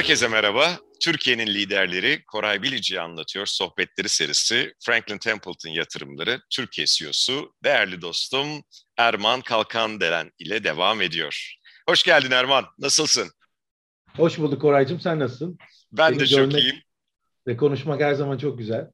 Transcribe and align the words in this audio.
Herkese 0.00 0.28
merhaba. 0.28 0.78
Türkiye'nin 1.00 1.46
liderleri 1.46 2.24
Koray 2.24 2.62
Bilici'yi 2.62 3.00
anlatıyor 3.00 3.46
sohbetleri 3.46 4.08
serisi 4.08 4.72
Franklin 4.80 5.18
Templeton 5.18 5.70
yatırımları 5.70 6.40
Türkiye 6.50 6.86
CEO'su 6.86 7.54
değerli 7.64 8.02
dostum 8.02 8.48
Erman 8.96 9.40
Kalkan 9.40 10.00
Deren 10.00 10.30
ile 10.38 10.64
devam 10.64 11.02
ediyor. 11.02 11.54
Hoş 11.88 12.02
geldin 12.02 12.30
Erman. 12.30 12.64
Nasılsın? 12.78 13.30
Hoş 14.16 14.38
bulduk 14.38 14.62
Koraycığım. 14.62 15.00
Sen 15.00 15.18
nasılsın? 15.18 15.58
Ben 15.92 16.08
Seni 16.08 16.20
de 16.20 16.26
çok 16.26 16.54
iyiyim. 16.54 16.76
Ve 17.46 17.56
konuşmak 17.56 18.00
her 18.00 18.14
zaman 18.14 18.38
çok 18.38 18.58
güzel. 18.58 18.90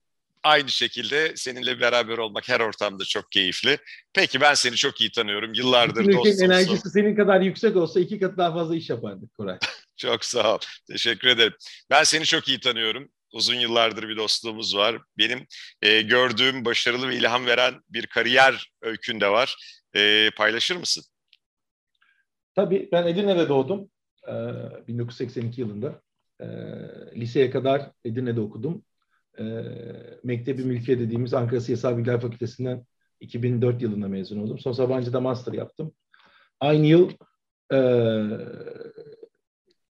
Aynı 0.47 0.69
şekilde 0.69 1.33
seninle 1.37 1.81
beraber 1.81 2.19
olmak 2.19 2.49
her 2.49 2.61
ortamda 2.61 3.05
çok 3.05 3.33
keyifli. 3.33 3.79
Peki 4.15 4.41
ben 4.41 4.55
seni 4.55 4.77
çok 4.77 5.01
iyi 5.01 5.11
tanıyorum. 5.11 5.55
Yıllardır 5.55 6.01
Bütün 6.01 6.13
dostumsun. 6.13 6.45
enerjisi 6.45 6.91
senin 6.91 7.17
kadar 7.17 7.41
yüksek 7.41 7.77
olsa 7.77 8.01
iki 8.01 8.21
kat 8.21 8.39
daha 8.39 8.53
fazla 8.53 8.77
iş 8.77 8.91
yapardık 8.91 9.35
Koray. 9.35 9.59
çok 9.97 10.25
sağ 10.25 10.55
ol. 10.55 10.59
Teşekkür 10.91 11.29
ederim. 11.29 11.53
Ben 11.91 12.05
seni 12.05 12.25
çok 12.25 12.49
iyi 12.49 12.61
tanıyorum. 12.61 13.09
Uzun 13.33 13.55
yıllardır 13.55 14.09
bir 14.09 14.17
dostluğumuz 14.17 14.77
var. 14.77 14.99
Benim 15.19 15.47
e, 15.83 16.03
gördüğüm 16.03 16.65
başarılı 16.65 17.09
ve 17.09 17.17
ilham 17.17 17.47
veren 17.47 17.75
bir 17.89 18.07
kariyer 18.07 18.71
öykün 18.83 19.21
de 19.21 19.29
var. 19.29 19.57
E, 19.97 20.31
paylaşır 20.37 20.77
mısın? 20.77 21.05
Tabii 22.55 22.89
ben 22.93 23.07
Edirne'de 23.07 23.49
doğdum. 23.49 23.91
E, 24.29 24.33
1982 24.89 25.61
yılında. 25.61 26.03
E, 26.41 26.47
liseye 27.17 27.51
kadar 27.51 27.91
Edirne'de 28.05 28.41
okudum 28.41 28.83
e, 29.39 29.45
Mektebi 30.25 30.65
Mülkiye 30.65 30.99
dediğimiz 30.99 31.35
Ankara 31.35 31.61
Siyasal 31.61 31.99
Bilgiler 31.99 32.21
Fakültesinden 32.21 32.85
2004 33.21 33.83
yılında 33.83 34.09
mezun 34.09 34.39
oldum. 34.39 34.59
Son 34.59 34.73
Sabancı'da 34.73 35.21
master 35.21 35.53
yaptım. 35.53 35.93
Aynı 36.61 36.87
yıl 36.87 37.11
e, 37.73 37.79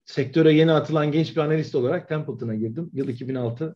sektöre 0.05 0.54
yeni 0.54 0.72
atılan 0.72 1.12
genç 1.12 1.35
bir 1.35 1.41
analist 1.41 1.76
olarak 1.76 2.09
Templeton'a 2.09 2.55
girdim. 2.55 2.90
Yıl 2.93 3.07
2006. 3.07 3.76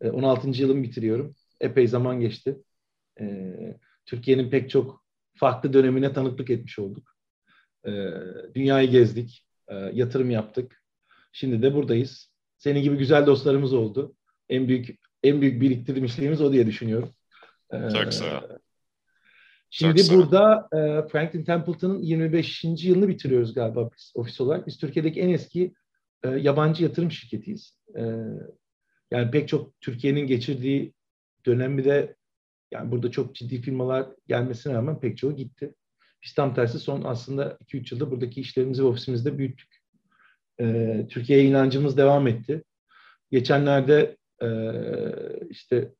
E, 0.00 0.10
16. 0.10 0.48
yılımı 0.48 0.82
bitiriyorum. 0.82 1.34
Epey 1.60 1.86
zaman 1.86 2.20
geçti. 2.20 2.56
E, 3.20 3.54
Türkiye'nin 4.06 4.50
pek 4.50 4.70
çok 4.70 5.04
farklı 5.34 5.72
dönemine 5.72 6.12
tanıklık 6.12 6.50
etmiş 6.50 6.78
olduk. 6.78 7.16
E, 7.86 7.90
dünyayı 8.54 8.90
gezdik, 8.90 9.46
e, 9.68 9.74
yatırım 9.74 10.30
yaptık. 10.30 10.82
Şimdi 11.32 11.62
de 11.62 11.74
buradayız. 11.74 12.30
Senin 12.58 12.82
gibi 12.82 12.96
güzel 12.96 13.26
dostlarımız 13.26 13.72
oldu 13.72 14.14
en 14.50 14.68
büyük 14.68 15.00
en 15.22 15.40
büyük 15.40 15.60
biriktirmişliğimiz 15.60 16.40
o 16.40 16.52
diye 16.52 16.66
düşünüyorum. 16.66 17.10
Çok 17.92 18.14
sağ 18.14 18.38
ol. 18.38 18.42
Şimdi 19.70 20.04
Çok 20.04 20.16
burada 20.16 20.68
e, 20.72 21.08
Franklin 21.08 21.44
Templeton'ın 21.44 22.02
25. 22.02 22.64
yılını 22.64 23.08
bitiriyoruz 23.08 23.54
galiba 23.54 23.90
biz 23.96 24.12
ofis 24.14 24.40
olarak. 24.40 24.66
Biz 24.66 24.78
Türkiye'deki 24.78 25.20
en 25.20 25.28
eski 25.28 25.74
e, 26.22 26.28
yabancı 26.28 26.84
yatırım 26.84 27.10
şirketiyiz. 27.10 27.78
E, 27.96 28.02
yani 29.10 29.30
pek 29.30 29.48
çok 29.48 29.80
Türkiye'nin 29.80 30.26
geçirdiği 30.26 30.94
dönemi 31.46 31.84
de 31.84 32.16
yani 32.70 32.90
burada 32.90 33.10
çok 33.10 33.34
ciddi 33.34 33.60
firmalar 33.60 34.06
gelmesine 34.28 34.74
rağmen 34.74 35.00
pek 35.00 35.18
çoğu 35.18 35.36
gitti. 35.36 35.74
Biz 36.24 36.34
tam 36.34 36.54
tersi 36.54 36.78
son 36.78 37.02
aslında 37.04 37.58
2-3 37.66 37.94
yılda 37.94 38.10
buradaki 38.10 38.40
işlerimizi 38.40 38.82
ve 38.82 38.86
ofisimizde 38.86 39.38
büyüttük. 39.38 39.80
E, 40.60 41.06
Türkiye'ye 41.10 41.44
inancımız 41.44 41.96
devam 41.96 42.26
etti. 42.28 42.64
Geçenlerde 43.30 44.16
ee, 44.42 45.46
işte 45.50 45.92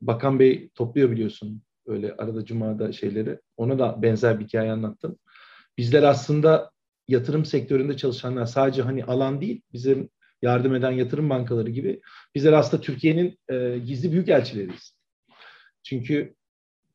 Bakan 0.00 0.38
Bey 0.38 0.68
topluyor 0.74 1.10
biliyorsun 1.10 1.62
öyle 1.86 2.14
arada 2.18 2.44
cumada 2.44 2.92
şeyleri. 2.92 3.40
Ona 3.56 3.78
da 3.78 4.02
benzer 4.02 4.40
bir 4.40 4.44
hikaye 4.44 4.72
anlattım. 4.72 5.18
Bizler 5.78 6.02
aslında 6.02 6.70
yatırım 7.08 7.44
sektöründe 7.44 7.96
çalışanlar 7.96 8.46
sadece 8.46 8.82
hani 8.82 9.04
alan 9.04 9.40
değil, 9.40 9.62
bizim 9.72 10.10
yardım 10.42 10.74
eden 10.74 10.90
yatırım 10.90 11.30
bankaları 11.30 11.70
gibi 11.70 12.00
bizler 12.34 12.52
aslında 12.52 12.82
Türkiye'nin 12.82 13.38
e, 13.48 13.78
gizli 13.78 14.12
büyük 14.12 14.28
elçileriyiz. 14.28 14.96
Çünkü 15.82 16.34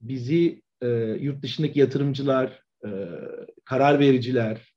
bizi 0.02 0.62
e, 0.81 0.88
yurt 1.19 1.44
dışındaki 1.44 1.80
yatırımcılar, 1.80 2.62
e, 2.86 2.90
karar 3.66 4.00
vericiler 4.00 4.75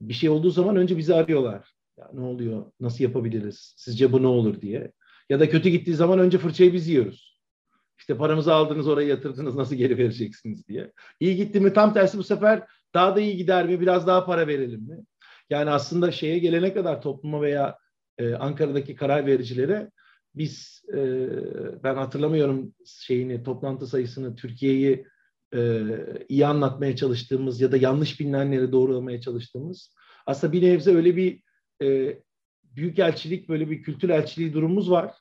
bir 0.00 0.14
şey 0.14 0.28
olduğu 0.28 0.50
zaman 0.50 0.76
önce 0.76 0.98
bizi 0.98 1.14
arıyorlar. 1.14 1.74
Ya 1.98 2.10
ne 2.12 2.20
oluyor, 2.20 2.72
nasıl 2.80 3.04
yapabiliriz, 3.04 3.74
sizce 3.76 4.12
bu 4.12 4.22
ne 4.22 4.26
olur 4.26 4.60
diye. 4.60 4.92
Ya 5.28 5.40
da 5.40 5.48
kötü 5.48 5.68
gittiği 5.68 5.94
zaman 5.94 6.18
önce 6.18 6.38
fırçayı 6.38 6.72
biz 6.72 6.88
yiyoruz. 6.88 7.38
İşte 7.98 8.16
paramızı 8.16 8.54
aldınız 8.54 8.88
oraya 8.88 9.08
yatırdınız 9.08 9.54
nasıl 9.54 9.76
geri 9.76 9.98
vereceksiniz 9.98 10.68
diye. 10.68 10.92
İyi 11.20 11.36
gitti 11.36 11.60
mi 11.60 11.72
tam 11.72 11.94
tersi 11.94 12.18
bu 12.18 12.22
sefer 12.22 12.62
daha 12.94 13.16
da 13.16 13.20
iyi 13.20 13.36
gider 13.36 13.66
mi 13.66 13.80
biraz 13.80 14.06
daha 14.06 14.26
para 14.26 14.46
verelim 14.46 14.80
mi? 14.80 14.98
Yani 15.50 15.70
aslında 15.70 16.12
şeye 16.12 16.38
gelene 16.38 16.74
kadar 16.74 17.02
topluma 17.02 17.42
veya 17.42 17.78
e, 18.18 18.34
Ankara'daki 18.34 18.94
karar 18.94 19.26
vericilere 19.26 19.90
biz 20.34 20.82
e, 20.94 21.28
ben 21.84 21.94
hatırlamıyorum 21.94 22.74
şeyini 22.86 23.42
toplantı 23.42 23.86
sayısını 23.86 24.36
Türkiye'yi 24.36 25.06
e, 25.54 25.82
iyi 26.28 26.46
anlatmaya 26.46 26.96
çalıştığımız 26.96 27.60
ya 27.60 27.72
da 27.72 27.76
yanlış 27.76 28.20
bilinenleri 28.20 28.72
doğrulamaya 28.72 29.20
çalıştığımız 29.20 29.94
aslında 30.26 30.52
bir 30.52 30.62
nebze 30.62 30.94
öyle 30.94 31.16
bir 31.16 31.42
e, 31.82 32.18
büyükelçilik 32.78 33.48
böyle 33.48 33.70
bir 33.70 33.82
kültür 33.82 34.08
elçiliği 34.08 34.52
durumumuz 34.52 34.90
var. 34.90 35.14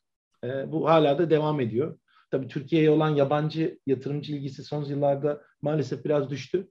E, 0.43 0.71
bu 0.71 0.89
hala 0.89 1.17
da 1.17 1.29
devam 1.29 1.59
ediyor. 1.59 1.99
Tabii 2.31 2.47
Türkiye'ye 2.47 2.89
olan 2.89 3.09
yabancı 3.09 3.79
yatırımcı 3.85 4.35
ilgisi 4.35 4.63
son 4.63 4.83
yıllarda 4.83 5.41
maalesef 5.61 6.05
biraz 6.05 6.29
düştü. 6.29 6.67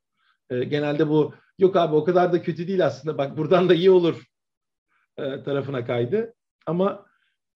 E, 0.50 0.64
genelde 0.64 1.08
bu 1.08 1.34
yok 1.58 1.76
abi 1.76 1.94
o 1.94 2.04
kadar 2.04 2.32
da 2.32 2.42
kötü 2.42 2.68
değil 2.68 2.86
aslında 2.86 3.18
bak 3.18 3.36
buradan 3.36 3.68
da 3.68 3.74
iyi 3.74 3.90
olur 3.90 4.24
e, 5.18 5.42
tarafına 5.42 5.84
kaydı. 5.84 6.34
Ama 6.66 7.06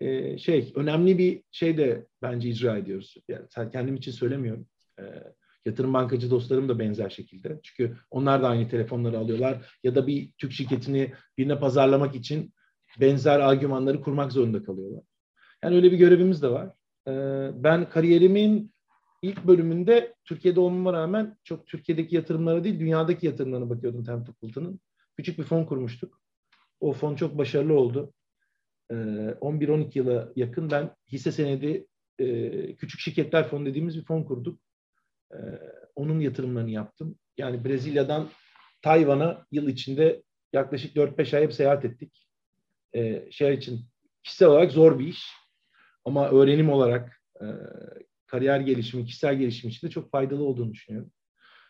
e, 0.00 0.38
şey 0.38 0.72
önemli 0.74 1.18
bir 1.18 1.42
şey 1.50 1.76
de 1.76 2.06
bence 2.22 2.48
icra 2.48 2.76
ediyoruz. 2.76 3.14
Yani 3.28 3.46
sen 3.50 3.70
kendim 3.70 3.96
için 3.96 4.12
söylemiyorum. 4.12 4.66
E, 5.00 5.02
yatırım 5.66 5.94
bankacı 5.94 6.30
dostlarım 6.30 6.68
da 6.68 6.78
benzer 6.78 7.10
şekilde. 7.10 7.60
Çünkü 7.62 7.96
onlar 8.10 8.42
da 8.42 8.48
aynı 8.48 8.68
telefonları 8.68 9.18
alıyorlar 9.18 9.78
ya 9.84 9.94
da 9.94 10.06
bir 10.06 10.32
Türk 10.38 10.52
şirketini 10.52 11.12
birine 11.38 11.58
pazarlamak 11.58 12.14
için 12.14 12.52
benzer 13.00 13.40
argümanları 13.40 14.00
kurmak 14.00 14.32
zorunda 14.32 14.62
kalıyorlar. 14.62 15.02
Yani 15.64 15.76
öyle 15.76 15.92
bir 15.92 15.96
görevimiz 15.96 16.42
de 16.42 16.50
var. 16.50 16.70
Ee, 17.08 17.50
ben 17.54 17.90
kariyerimin 17.90 18.72
ilk 19.22 19.46
bölümünde 19.46 20.14
Türkiye'de 20.24 20.60
olmama 20.60 20.92
rağmen 20.92 21.36
çok 21.44 21.66
Türkiye'deki 21.66 22.16
yatırımlara 22.16 22.64
değil 22.64 22.80
dünyadaki 22.80 23.26
yatırımlarına 23.26 23.70
bakıyordum 23.70 24.04
Templeton'ın. 24.04 24.80
Küçük 25.16 25.38
bir 25.38 25.44
fon 25.44 25.64
kurmuştuk. 25.64 26.20
O 26.80 26.92
fon 26.92 27.14
çok 27.14 27.38
başarılı 27.38 27.74
oldu. 27.74 28.12
11-12 28.90 29.84
ee, 29.84 29.90
yıla 29.94 30.32
yakın 30.36 30.70
ben 30.70 30.90
hisse 31.12 31.32
senedi 31.32 31.86
e, 32.18 32.76
küçük 32.76 33.00
şirketler 33.00 33.48
fonu 33.48 33.66
dediğimiz 33.66 33.96
bir 33.96 34.04
fon 34.04 34.22
kurduk. 34.22 34.60
Ee, 35.34 35.36
onun 35.94 36.20
yatırımlarını 36.20 36.70
yaptım. 36.70 37.18
Yani 37.38 37.64
Brezilya'dan 37.64 38.28
Tayvan'a 38.82 39.46
yıl 39.50 39.68
içinde 39.68 40.22
yaklaşık 40.52 40.96
4-5 40.96 41.36
ay 41.36 41.42
hep 41.42 41.52
seyahat 41.52 41.84
ettik 41.84 42.29
e, 42.94 43.30
şey 43.30 43.54
için 43.54 43.80
kişisel 44.22 44.48
olarak 44.48 44.72
zor 44.72 44.98
bir 44.98 45.06
iş. 45.06 45.26
Ama 46.04 46.30
öğrenim 46.30 46.70
olarak 46.70 47.22
e, 47.40 47.46
kariyer 48.26 48.60
gelişimi, 48.60 49.06
kişisel 49.06 49.38
gelişim 49.38 49.70
için 49.70 49.86
de 49.86 49.90
çok 49.90 50.10
faydalı 50.10 50.44
olduğunu 50.44 50.72
düşünüyorum. 50.72 51.12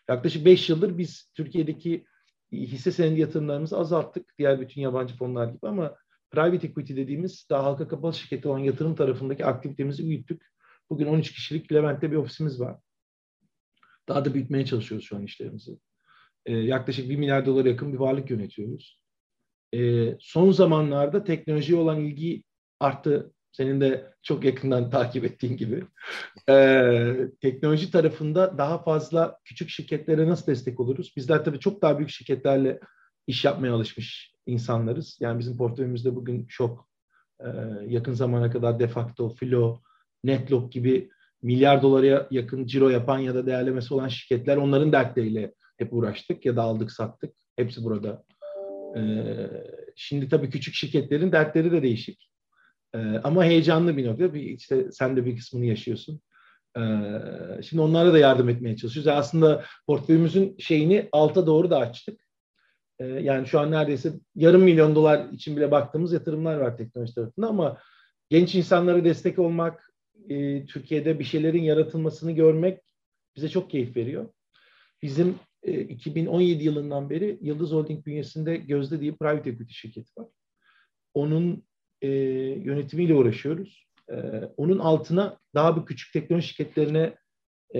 Yaklaşık 0.09 0.45
5 0.45 0.69
yıldır 0.69 0.97
biz 0.97 1.31
Türkiye'deki 1.33 2.05
hisse 2.51 2.91
senedi 2.91 3.19
yatırımlarımızı 3.19 3.77
azalttık. 3.77 4.33
Diğer 4.39 4.61
bütün 4.61 4.81
yabancı 4.81 5.15
fonlar 5.15 5.47
gibi 5.47 5.67
ama 5.67 5.95
private 6.31 6.67
equity 6.67 6.95
dediğimiz 6.95 7.47
daha 7.49 7.63
halka 7.63 7.87
kapalı 7.87 8.13
şirketi 8.13 8.47
olan 8.47 8.59
yatırım 8.59 8.95
tarafındaki 8.95 9.45
aktivitemizi 9.45 10.05
büyüttük. 10.05 10.51
Bugün 10.89 11.05
13 11.05 11.31
kişilik 11.31 11.71
Levent'te 11.73 12.11
bir 12.11 12.15
ofisimiz 12.15 12.59
var. 12.59 12.79
Daha 14.07 14.25
da 14.25 14.33
büyütmeye 14.33 14.65
çalışıyoruz 14.65 15.07
şu 15.07 15.17
an 15.17 15.23
işlerimizi. 15.23 15.77
Ee, 16.45 16.53
yaklaşık 16.53 17.09
1 17.09 17.15
milyar 17.15 17.45
dolara 17.45 17.69
yakın 17.69 17.93
bir 17.93 17.97
varlık 17.97 18.29
yönetiyoruz 18.29 19.00
e, 19.73 20.09
son 20.19 20.51
zamanlarda 20.51 21.23
teknolojiye 21.23 21.79
olan 21.79 21.99
ilgi 21.99 22.43
arttı. 22.79 23.33
Senin 23.51 23.81
de 23.81 24.13
çok 24.21 24.43
yakından 24.43 24.89
takip 24.91 25.25
ettiğin 25.25 25.57
gibi. 25.57 25.83
E, 26.49 27.13
teknoloji 27.41 27.91
tarafında 27.91 28.57
daha 28.57 28.83
fazla 28.83 29.37
küçük 29.45 29.69
şirketlere 29.69 30.27
nasıl 30.27 30.47
destek 30.47 30.79
oluruz? 30.79 31.13
Bizler 31.17 31.45
tabii 31.45 31.59
çok 31.59 31.81
daha 31.81 31.97
büyük 31.97 32.09
şirketlerle 32.09 32.79
iş 33.27 33.45
yapmaya 33.45 33.73
alışmış 33.73 34.33
insanlarız. 34.45 35.17
Yani 35.19 35.39
bizim 35.39 35.57
portföyümüzde 35.57 36.15
bugün 36.15 36.45
çok 36.45 36.89
e, 37.39 37.47
yakın 37.87 38.13
zamana 38.13 38.51
kadar 38.51 38.79
Defacto, 38.79 39.29
Filo, 39.29 39.81
Netlog 40.23 40.71
gibi 40.71 41.09
milyar 41.41 41.81
dolara 41.81 42.27
yakın 42.31 42.65
ciro 42.65 42.89
yapan 42.89 43.19
ya 43.19 43.35
da 43.35 43.45
değerlemesi 43.45 43.93
olan 43.93 44.07
şirketler 44.07 44.57
onların 44.57 44.91
dertleriyle 44.91 45.53
hep 45.77 45.93
uğraştık 45.93 46.45
ya 46.45 46.55
da 46.55 46.61
aldık 46.61 46.91
sattık. 46.91 47.33
Hepsi 47.55 47.83
burada 47.83 48.23
şimdi 49.95 50.29
tabii 50.29 50.49
küçük 50.49 50.75
şirketlerin 50.75 51.31
dertleri 51.31 51.71
de 51.71 51.81
değişik. 51.81 52.31
Ee, 52.93 52.99
ama 53.23 53.45
heyecanlı 53.45 53.97
bir 53.97 54.07
nokta. 54.07 54.37
İşte 54.37 54.91
sen 54.91 55.17
de 55.17 55.25
bir 55.25 55.37
kısmını 55.37 55.65
yaşıyorsun. 55.65 56.21
Ee, 56.77 56.81
şimdi 57.63 57.81
onlara 57.81 58.13
da 58.13 58.17
yardım 58.17 58.49
etmeye 58.49 58.77
çalışıyoruz. 58.77 59.07
Yani 59.07 59.17
aslında 59.17 59.65
portföyümüzün 59.87 60.55
şeyini 60.59 61.09
alta 61.11 61.47
doğru 61.47 61.69
da 61.69 61.77
açtık. 61.77 62.21
Yani 62.99 63.47
şu 63.47 63.59
an 63.59 63.71
neredeyse 63.71 64.13
yarım 64.35 64.61
milyon 64.61 64.95
dolar 64.95 65.29
için 65.29 65.55
bile 65.57 65.71
baktığımız 65.71 66.13
yatırımlar 66.13 66.57
var 66.57 66.77
teknoloji 66.77 67.15
tarafında 67.15 67.47
ama 67.47 67.77
genç 68.29 68.55
insanlara 68.55 69.03
destek 69.03 69.39
olmak, 69.39 69.91
e, 70.29 70.65
Türkiye'de 70.65 71.19
bir 71.19 71.23
şeylerin 71.23 71.63
yaratılmasını 71.63 72.31
görmek 72.31 72.79
bize 73.35 73.49
çok 73.49 73.69
keyif 73.69 73.95
veriyor. 73.95 74.29
Bizim 75.01 75.35
2017 75.63 76.63
yılından 76.63 77.09
beri 77.09 77.39
Yıldız 77.41 77.71
Holding 77.71 78.05
bünyesinde 78.05 78.57
Gözde 78.57 78.99
diye 78.99 79.15
private 79.15 79.49
equity 79.49 79.73
şirketi 79.73 80.11
var. 80.17 80.27
Onun 81.13 81.63
e, 82.01 82.07
yönetimiyle 82.63 83.13
uğraşıyoruz. 83.13 83.87
E, 84.09 84.15
onun 84.57 84.79
altına 84.79 85.37
daha 85.55 85.77
bir 85.77 85.85
küçük 85.85 86.13
teknoloji 86.13 86.47
şirketlerine 86.47 87.15
e, 87.75 87.79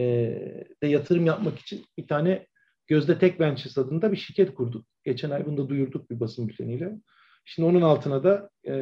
de 0.84 0.88
yatırım 0.88 1.26
yapmak 1.26 1.60
için 1.60 1.86
bir 1.98 2.08
tane 2.08 2.48
Gözde 2.88 3.20
Tech 3.20 3.40
Ventures 3.40 3.78
adında 3.78 4.12
bir 4.12 4.18
şirket 4.18 4.54
kurduk. 4.54 4.86
Geçen 5.04 5.30
ay 5.30 5.46
bunu 5.46 5.58
da 5.58 5.70
duyurduk 5.70 6.12
bir 6.12 6.20
basın 6.20 6.48
bülteniyle. 6.48 6.98
Şimdi 7.46 7.70
onun 7.70 7.82
altına 7.82 8.24
da 8.24 8.50
e, 8.68 8.76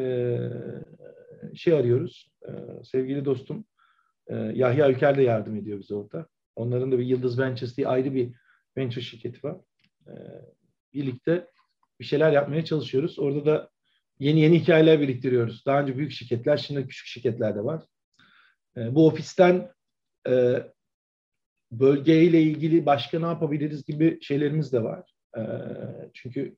şey 1.55 1.73
arıyoruz. 1.73 2.31
E, 2.47 2.51
sevgili 2.83 3.25
dostum 3.25 3.65
e, 4.27 4.35
Yahya 4.35 4.89
Ülker 4.89 5.17
de 5.17 5.21
yardım 5.21 5.55
ediyor 5.55 5.79
bize 5.79 5.95
orada. 5.95 6.27
Onların 6.55 6.91
da 6.91 6.99
bir 6.99 7.05
Yıldız 7.05 7.39
Ventures 7.39 7.77
diye 7.77 7.87
ayrı 7.87 8.13
bir 8.13 8.31
venture 8.77 9.01
şirketi 9.01 9.43
var. 9.43 9.57
E, 10.07 10.13
birlikte 10.93 11.47
bir 11.99 12.05
şeyler 12.05 12.31
yapmaya 12.31 12.65
çalışıyoruz. 12.65 13.19
Orada 13.19 13.45
da 13.45 13.69
yeni 14.19 14.39
yeni 14.39 14.59
hikayeler 14.59 14.99
biriktiriyoruz. 14.99 15.65
Daha 15.65 15.81
önce 15.81 15.97
büyük 15.97 16.11
şirketler, 16.11 16.57
şimdi 16.57 16.87
küçük 16.87 17.07
şirketler 17.07 17.55
de 17.55 17.63
var. 17.63 17.83
E, 18.77 18.95
bu 18.95 19.07
ofisten 19.07 19.71
e, 20.29 20.63
bölgeyle 21.71 22.41
ilgili 22.41 22.85
başka 22.85 23.19
ne 23.19 23.25
yapabiliriz 23.25 23.85
gibi 23.85 24.19
şeylerimiz 24.21 24.73
de 24.73 24.83
var. 24.83 25.13
E, 25.37 25.41
çünkü 26.13 26.55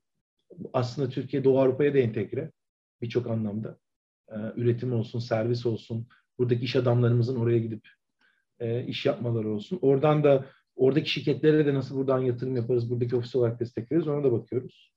aslında 0.72 1.08
Türkiye 1.08 1.44
Doğu 1.44 1.60
Avrupa'ya 1.60 1.94
da 1.94 1.98
entegre 1.98 2.52
birçok 3.02 3.26
anlamda. 3.26 3.78
Üretim 4.56 4.92
olsun, 4.92 5.18
servis 5.18 5.66
olsun, 5.66 6.08
buradaki 6.38 6.64
iş 6.64 6.76
adamlarımızın 6.76 7.36
oraya 7.36 7.58
gidip 7.58 7.88
e, 8.60 8.84
iş 8.84 9.06
yapmaları 9.06 9.48
olsun. 9.48 9.78
Oradan 9.82 10.24
da 10.24 10.46
oradaki 10.82 11.10
şirketlere 11.10 11.66
de 11.66 11.74
nasıl 11.74 11.96
buradan 11.96 12.18
yatırım 12.18 12.56
yaparız, 12.56 12.90
buradaki 12.90 13.16
ofis 13.16 13.34
olarak 13.34 13.60
destekleriz 13.60 14.08
ona 14.08 14.24
da 14.24 14.32
bakıyoruz. 14.32 14.92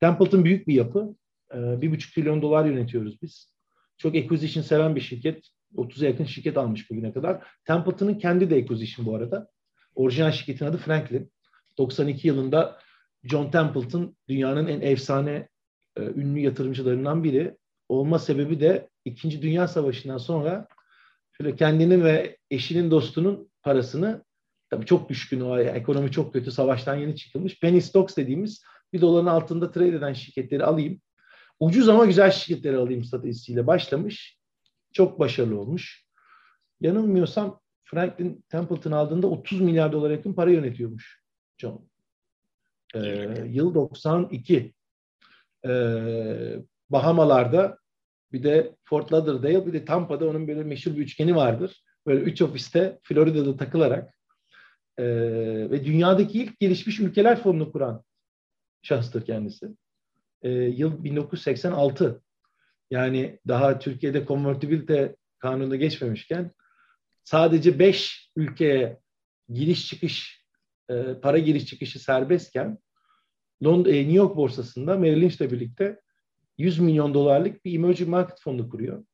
Templeton 0.00 0.44
büyük 0.44 0.68
bir 0.68 0.74
yapı. 0.74 1.14
E, 1.54 1.80
bir 1.80 1.90
buçuk 1.90 2.14
trilyon 2.14 2.42
dolar 2.42 2.64
yönetiyoruz 2.64 3.22
biz. 3.22 3.54
Çok 3.96 4.14
acquisition 4.14 4.62
seven 4.62 4.96
bir 4.96 5.00
şirket. 5.00 5.48
30'a 5.76 6.06
yakın 6.06 6.24
şirket 6.24 6.56
almış 6.56 6.90
bugüne 6.90 7.12
kadar. 7.12 7.46
Templeton'ın 7.64 8.14
kendi 8.14 8.50
de 8.50 8.54
acquisition 8.54 9.06
bu 9.06 9.14
arada. 9.14 9.48
Orijinal 9.94 10.32
şirketin 10.32 10.66
adı 10.66 10.76
Franklin. 10.76 11.32
92 11.78 12.28
yılında 12.28 12.78
John 13.24 13.50
Templeton 13.50 14.16
dünyanın 14.28 14.66
en 14.66 14.80
efsane 14.80 15.48
e, 15.96 16.02
ünlü 16.02 16.40
yatırımcılarından 16.40 17.24
biri. 17.24 17.56
Olma 17.88 18.18
sebebi 18.18 18.60
de 18.60 18.88
İkinci 19.04 19.42
Dünya 19.42 19.68
Savaşı'ndan 19.68 20.18
sonra 20.18 20.68
şöyle 21.32 21.56
kendinin 21.56 22.04
ve 22.04 22.36
eşinin 22.50 22.90
dostunun 22.90 23.50
parasını 23.62 24.24
tabii 24.70 24.86
çok 24.86 25.08
düşkün 25.08 25.40
o 25.40 25.58
ekonomi 25.58 26.10
çok 26.10 26.32
kötü 26.32 26.50
savaştan 26.50 26.96
yeni 26.96 27.16
çıkılmış 27.16 27.60
penny 27.60 27.80
stocks 27.80 28.16
dediğimiz 28.16 28.62
bir 28.92 29.00
doların 29.00 29.26
altında 29.26 29.70
trade 29.70 29.88
eden 29.96 30.12
şirketleri 30.12 30.64
alayım. 30.64 31.00
Ucuz 31.60 31.88
ama 31.88 32.06
güzel 32.06 32.30
şirketleri 32.30 32.76
alayım 32.76 33.04
stratejisiyle 33.04 33.66
başlamış. 33.66 34.38
Çok 34.92 35.18
başarılı 35.18 35.60
olmuş. 35.60 36.04
Yanılmıyorsam 36.80 37.60
Franklin 37.84 38.44
Templeton 38.48 38.92
aldığında 38.92 39.26
30 39.26 39.60
milyar 39.60 39.92
dolar 39.92 40.10
yakın 40.10 40.32
para 40.32 40.50
yönetiyormuş 40.50 41.22
John. 41.58 41.88
Ee, 42.94 43.00
yıl 43.46 43.74
92. 43.74 44.74
Ee, 45.66 46.56
Bahamalarda 46.90 47.78
bir 48.32 48.42
de 48.42 48.76
Fort 48.84 49.12
Lauderdale 49.12 49.66
bir 49.66 49.72
de 49.72 49.84
Tampa'da 49.84 50.28
onun 50.28 50.48
böyle 50.48 50.64
meşhur 50.64 50.92
bir 50.92 51.02
üçgeni 51.02 51.36
vardır. 51.36 51.84
Böyle 52.06 52.20
üç 52.20 52.42
ofiste 52.42 52.98
Florida'da 53.02 53.56
takılarak 53.56 54.17
e, 54.98 55.04
ve 55.70 55.84
dünyadaki 55.84 56.42
ilk 56.42 56.60
gelişmiş 56.60 57.00
ülkeler 57.00 57.42
fonunu 57.42 57.72
kuran 57.72 58.04
şahıstır 58.82 59.24
kendisi. 59.24 59.68
E, 60.42 60.50
yıl 60.50 61.04
1986. 61.04 62.22
Yani 62.90 63.38
daha 63.48 63.78
Türkiye'de 63.78 64.24
konvertibilite 64.24 65.16
kanunu 65.38 65.76
geçmemişken 65.76 66.50
sadece 67.24 67.78
beş 67.78 68.30
ülkeye 68.36 68.98
giriş 69.48 69.86
çıkış 69.88 70.44
e, 70.90 71.14
para 71.22 71.38
giriş 71.38 71.66
çıkışı 71.66 71.98
serbestken 71.98 72.78
Londra, 73.64 73.90
e, 73.90 73.98
New 73.98 74.16
York 74.16 74.36
borsasında 74.36 74.96
Merrill 74.96 75.22
Lynch'le 75.22 75.40
birlikte 75.40 76.00
100 76.58 76.78
milyon 76.78 77.14
dolarlık 77.14 77.64
bir 77.64 77.74
emerging 77.74 78.10
market 78.10 78.40
fonu 78.40 78.68
kuruyor. 78.68 79.04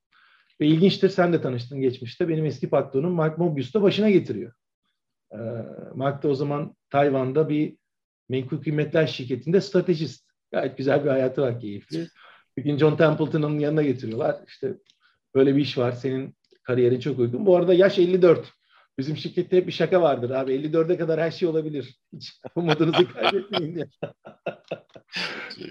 Ve 0.61 0.67
ilginçtir 0.67 1.09
sen 1.09 1.33
de 1.33 1.43
tanıştın 1.43 1.81
geçmişte. 1.81 2.29
Benim 2.29 2.45
eski 2.45 2.71
patronum 2.71 3.13
Mark 3.13 3.39
Mobius 3.39 3.75
da 3.75 3.83
başına 3.83 4.11
getiriyor. 4.11 4.53
Ee, 5.35 5.39
Mark 5.95 6.23
da 6.23 6.29
o 6.29 6.35
zaman 6.35 6.77
Tayvan'da 6.91 7.49
bir 7.49 7.77
menkul 8.29 8.63
kıymetler 8.63 9.07
şirketinde 9.07 9.61
stratejist. 9.61 10.31
Gayet 10.53 10.79
güzel 10.79 11.05
bir 11.05 11.11
hayatı 11.11 11.43
var 11.43 11.61
keyifli. 11.61 12.09
Bir 12.57 12.65
gün 12.65 12.79
John 12.79 12.97
Templeton'ın 12.97 13.59
yanına 13.59 13.83
getiriyorlar. 13.83 14.37
İşte 14.47 14.75
böyle 15.35 15.57
bir 15.57 15.61
iş 15.61 15.79
var. 15.79 15.93
Senin 15.93 16.37
kariyerin 16.63 17.01
çok 17.01 17.19
uygun. 17.19 17.47
Bu 17.47 17.57
arada 17.57 17.75
yaş 17.75 17.99
54. 17.99 18.53
Bizim 18.99 19.17
şirkette 19.17 19.57
hep 19.57 19.67
bir 19.67 19.73
şaka 19.73 20.03
vardır 20.03 20.31
abi. 20.31 20.53
54'e 20.53 20.97
kadar 20.99 21.21
her 21.21 21.31
şey 21.31 21.49
olabilir. 21.49 21.99
Hiç 22.13 22.41
umudunuzu 22.55 23.13
kaybetmeyin 23.13 23.75
diye. 23.75 23.87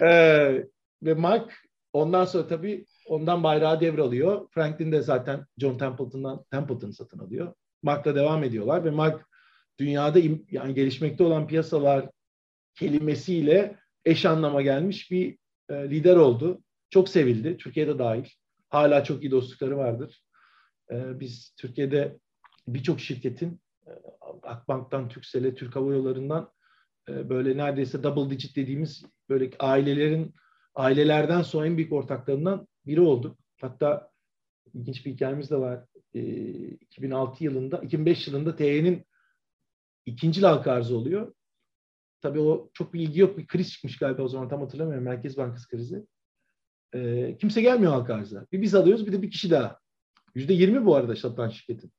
ee, 0.10 0.68
ve 1.04 1.14
Mark 1.14 1.54
ondan 1.94 2.26
sonra 2.26 2.48
tabii 2.48 2.86
ondan 3.08 3.44
bayrağı 3.44 3.80
devralıyor. 3.80 4.48
Franklin 4.52 4.92
de 4.92 5.02
zaten 5.02 5.46
John 5.58 5.78
Templeton'dan 5.78 6.44
Templeton'ı 6.52 6.94
satın 6.94 7.20
alıyor. 7.20 7.54
Mark'la 7.84 8.16
devam 8.16 8.44
ediyorlar 8.44 8.86
ve 8.86 8.92
Mark 8.92 9.26
dünyada 9.80 10.20
yani 10.52 10.74
gelişmekte 10.74 11.24
olan 11.24 11.48
piyasalar 11.48 12.10
kelimesiyle 12.76 13.80
eş 14.06 14.26
anlama 14.26 14.62
gelmiş 14.62 15.12
bir 15.12 15.38
e, 15.70 15.74
lider 15.90 16.16
oldu. 16.16 16.62
Çok 16.90 17.10
sevildi. 17.10 17.58
Türkiye'de 17.58 18.00
dahil. 18.00 18.26
Hala 18.70 19.04
çok 19.04 19.24
iyi 19.24 19.32
dostlukları 19.32 19.78
vardır. 19.78 20.24
E, 20.92 21.20
biz 21.20 21.54
Türkiye'de 21.58 22.18
birçok 22.68 23.00
şirketin 23.00 23.62
e, 23.88 23.92
Akbank'tan, 24.44 25.10
Türksel'e, 25.10 25.56
Türk 25.56 25.76
Hava 25.76 25.94
Yolları'ndan 25.94 26.52
e, 27.10 27.30
böyle 27.30 27.58
neredeyse 27.58 28.04
double 28.04 28.30
digit 28.30 28.56
dediğimiz 28.56 29.06
böyle 29.30 29.50
ailelerin 29.60 30.34
ailelerden 30.76 31.42
sonra 31.42 31.68
en 31.68 31.78
büyük 31.78 31.94
ortaklarından 31.94 32.68
biri 32.86 33.02
olduk. 33.02 33.38
Hatta 33.62 34.12
ilginç 34.74 35.06
bir 35.06 35.12
hikayemiz 35.12 35.52
de 35.52 35.56
var. 35.56 35.86
E, 36.14 36.22
2006 36.22 37.44
yılında, 37.44 37.78
2005 37.78 38.28
yılında 38.28 38.56
TE'nin 38.56 39.06
ikinci 40.06 40.42
halka 40.42 40.72
arzı 40.72 40.98
oluyor. 40.98 41.34
Tabii 42.22 42.40
o 42.40 42.70
çok 42.74 42.94
bir 42.94 43.02
ilgi 43.02 43.20
yok. 43.20 43.38
Bir 43.38 43.48
kriz 43.48 43.72
çıkmış 43.72 43.98
galiba 43.98 44.24
o 44.24 44.28
zaman 44.28 44.50
tam 44.50 44.62
hatırlamıyorum. 44.62 45.04
Merkez 45.04 45.38
Bankası 45.38 45.68
krizi. 45.68 46.06
E, 46.94 47.38
kimse 47.38 47.62
gelmiyor 47.62 47.92
halka 47.92 48.16
arza. 48.16 48.46
Bir 48.52 48.62
biz 48.62 48.76
alıyoruz 48.76 49.08
bir 49.08 49.12
de 49.12 49.22
bir 49.22 49.32
kişi 49.32 49.52
daha. 49.52 49.80
Yüzde 50.36 50.54
yirmi 50.54 50.86
bu 50.86 50.96
arada 50.96 51.16
satılan 51.16 51.50
şirketin 51.50 51.92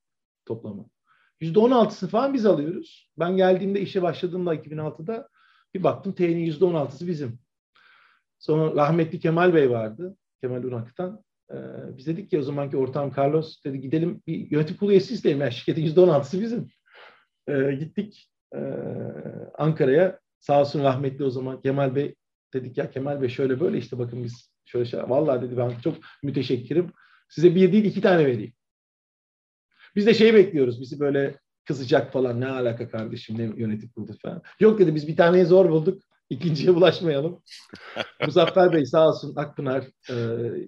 toplamı. 0.47 0.89
Yüzde 1.41 1.59
on 1.59 1.71
altısı 1.71 2.09
falan 2.09 2.35
biz 2.35 2.47
alıyoruz. 2.47 3.11
Ben 3.19 3.37
geldiğimde 3.37 3.81
işe 3.81 4.03
başladığımda 4.03 4.55
2006'da 4.55 5.29
bir 5.75 5.83
baktım 5.83 6.13
T'nin 6.13 6.45
yüzde 6.45 6.65
on 6.65 6.75
altısı 6.75 7.07
bizim. 7.07 7.39
Sonra 8.39 8.75
rahmetli 8.77 9.21
Kemal 9.21 9.55
Bey 9.55 9.71
vardı. 9.71 10.17
Kemal 10.41 10.65
Unak'tan. 10.65 11.25
Ee, 11.51 11.57
biz 11.97 12.07
dedik 12.07 12.31
ki 12.31 12.39
o 12.39 12.43
zamanki 12.43 12.77
ortağım 12.77 13.13
Carlos 13.17 13.65
dedi 13.65 13.81
gidelim 13.81 14.23
bir 14.27 14.51
yönetim 14.51 14.77
kurulu 14.77 14.93
üyesi 14.93 15.15
isteyelim. 15.15 15.41
Yani 15.41 15.53
şirketin 15.53 15.83
yüzde 15.83 16.01
on 16.01 16.09
altısı 16.09 16.41
bizim. 16.41 16.69
Ee, 17.49 17.75
gittik 17.75 18.31
e, 18.55 18.59
Ankara'ya. 19.59 20.19
Sağ 20.39 20.61
olsun 20.61 20.85
rahmetli 20.85 21.25
o 21.25 21.31
zaman 21.31 21.61
Kemal 21.61 21.95
Bey 21.95 22.15
dedik 22.55 22.79
ya 22.79 22.91
Kemal 22.91 23.23
Bey 23.23 23.29
şöyle 23.29 23.61
böyle 23.61 23.79
işte 23.79 23.99
bakın 23.99 24.25
biz 24.25 24.51
şöyle 24.65 24.85
şey. 24.85 25.01
Vallahi 25.01 25.43
dedi 25.43 25.57
ben 25.57 25.79
çok 25.85 25.97
müteşekkirim. 26.23 26.93
Size 27.29 27.55
bir 27.55 27.73
değil 27.73 27.85
iki 27.85 28.01
tane 28.01 28.27
vereyim. 28.27 28.53
Biz 29.97 30.07
de 30.07 30.15
şey 30.15 30.35
bekliyoruz. 30.35 30.81
Bizi 30.81 31.01
böyle 31.01 31.39
kızacak 31.65 32.13
falan. 32.13 32.41
Ne 32.41 32.47
alaka 32.47 32.89
kardeşim 32.89 33.39
ne 33.39 33.43
yönetim 33.43 33.89
kurulu 33.89 34.19
falan. 34.23 34.43
Yok 34.61 34.79
dedi 34.79 34.95
biz 34.95 35.09
bir 35.09 35.17
taneyi 35.17 35.45
zor 35.45 35.71
bulduk. 35.71 36.03
İkinciye 36.31 36.75
bulaşmayalım. 36.75 37.43
Muzaffer 38.27 38.73
Bey 38.73 38.87
sağ 38.87 39.09
olsun 39.09 39.37
Akpınar 39.37 39.85
e, 40.11 40.17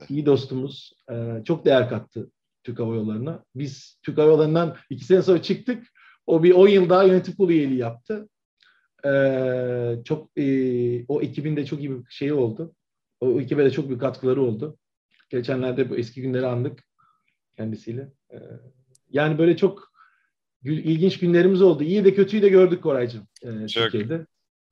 iyi 0.09 0.27
dostumuz. 0.27 0.93
E, 1.11 1.43
çok 1.45 1.65
değer 1.65 1.89
kattı 1.89 2.31
Türk 2.65 2.79
Hava 2.79 2.95
Yolları'na. 2.95 3.45
Biz 3.55 3.99
Türk 4.03 4.19
Hava 4.19 4.27
Yolları'ndan 4.27 4.77
iki 4.91 5.05
sene 5.05 5.23
sonra 5.23 5.43
çıktık. 5.43 5.87
O 6.27 6.43
bir 6.43 6.51
10 6.51 6.69
yıl 6.69 6.89
daha 6.89 7.05
yönetim 7.05 7.35
kurulu 7.35 7.53
üyeliği 7.53 7.79
yaptı. 7.79 8.29
E, 9.05 9.11
çok 10.05 10.39
e, 10.39 10.45
o 11.09 11.23
ekibin 11.23 11.57
de 11.57 11.67
çok 11.67 11.79
iyi 11.79 11.91
bir 11.91 12.11
şeyi 12.11 12.33
oldu. 12.33 12.75
O 13.21 13.41
ekibe 13.41 13.65
de 13.65 13.71
çok 13.71 13.89
büyük 13.89 14.01
katkıları 14.01 14.43
oldu. 14.43 14.79
Geçenlerde 15.31 15.91
bu 15.91 15.97
eski 15.97 16.23
günleri 16.23 16.47
andık 16.47 16.85
kendisiyle. 17.57 18.13
E, 18.33 18.37
yani 19.11 19.39
böyle 19.39 19.57
çok 19.57 19.93
ilginç 20.65 21.19
günlerimiz 21.19 21.63
oldu. 21.63 21.85
İyi 21.85 22.05
de 22.05 22.15
kötüyü 22.15 22.43
de 22.43 22.49
gördük 22.49 22.83
Koraycığım 22.83 23.29
e, 23.43 23.67
Türkiye'de. 23.67 24.27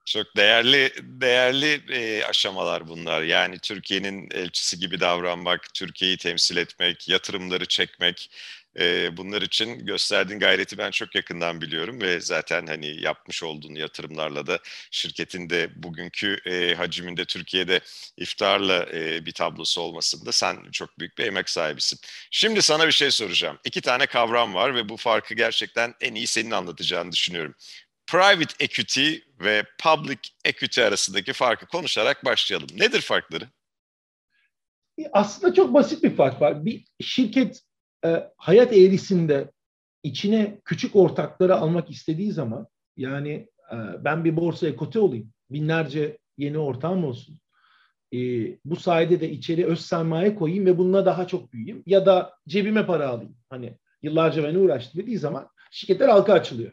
Çok 0.07 0.37
değerli 0.37 0.91
değerli 1.03 1.81
e, 1.93 2.25
aşamalar 2.25 2.89
bunlar. 2.89 3.23
Yani 3.23 3.59
Türkiye'nin 3.59 4.29
elçisi 4.31 4.79
gibi 4.79 5.01
davranmak, 5.01 5.75
Türkiye'yi 5.75 6.17
temsil 6.17 6.57
etmek, 6.57 7.09
yatırımları 7.09 7.67
çekmek, 7.67 8.31
e, 8.79 9.17
bunlar 9.17 9.43
için 9.43 9.87
gösterdiğin 9.87 10.41
gayreti 10.41 10.79
ben 10.79 10.91
çok 10.91 11.15
yakından 11.15 11.61
biliyorum 11.61 12.01
ve 12.01 12.21
zaten 12.21 12.67
hani 12.67 13.03
yapmış 13.03 13.43
olduğun 13.43 13.75
yatırımlarla 13.75 14.47
da 14.47 14.59
şirketin 14.91 15.51
de 15.51 15.71
bugünkü 15.77 16.39
e, 16.47 16.75
hacminde 16.75 17.25
Türkiye'de 17.25 17.81
iftarla 18.17 18.87
e, 18.93 19.27
bir 19.27 19.33
tablosu 19.33 19.81
olmasında 19.81 20.33
sen 20.33 20.71
çok 20.73 20.99
büyük 20.99 21.19
bir 21.19 21.25
emek 21.25 21.51
sahibisin. 21.51 21.99
Şimdi 22.31 22.63
sana 22.63 22.87
bir 22.87 22.93
şey 22.93 23.11
soracağım. 23.11 23.59
İki 23.65 23.81
tane 23.81 24.07
kavram 24.07 24.55
var 24.55 24.75
ve 24.75 24.89
bu 24.89 24.97
farkı 24.97 25.35
gerçekten 25.35 25.95
en 26.01 26.15
iyi 26.15 26.27
senin 26.27 26.51
anlatacağını 26.51 27.13
düşünüyorum. 27.13 27.55
Private 28.07 28.65
equity 28.65 29.15
ve 29.41 29.65
public 29.83 30.19
equity 30.45 30.83
arasındaki 30.83 31.33
farkı 31.33 31.67
konuşarak 31.67 32.25
başlayalım. 32.25 32.69
Nedir 32.77 33.01
farkları? 33.01 33.49
Aslında 35.13 35.55
çok 35.55 35.75
basit 35.75 36.03
bir 36.03 36.17
fark 36.17 36.41
var. 36.41 36.65
Bir 36.65 36.85
şirket 37.01 37.63
e, 38.05 38.31
hayat 38.37 38.73
eğrisinde 38.73 39.51
içine 40.03 40.61
küçük 40.65 40.97
ortakları 40.97 41.57
almak 41.57 41.91
istediği 41.91 42.33
zaman 42.33 42.67
yani 42.97 43.49
e, 43.73 43.77
ben 44.05 44.25
bir 44.25 44.37
borsaya 44.37 44.77
kote 44.77 44.99
olayım, 44.99 45.33
binlerce 45.51 46.19
yeni 46.39 46.59
ortağım 46.59 47.05
olsun. 47.05 47.39
E, 48.13 48.19
bu 48.65 48.77
sayede 48.77 49.21
de 49.21 49.31
içeri 49.31 49.67
öz 49.67 49.81
sermaye 49.81 50.35
koyayım 50.35 50.67
ve 50.67 50.79
bununla 50.79 51.07
daha 51.07 51.27
çok 51.27 51.53
büyüyeyim. 51.53 51.83
Ya 51.87 52.07
da 52.07 52.35
cebime 52.49 52.87
para 52.87 53.09
alayım. 53.09 53.37
Hani 53.51 53.79
yıllarca 54.03 54.45
ben 54.45 54.55
uğraştım 54.55 55.03
dediği 55.03 55.19
zaman 55.19 55.49
şirketler 55.71 56.09
halka 56.09 56.33
açılıyor. 56.33 56.73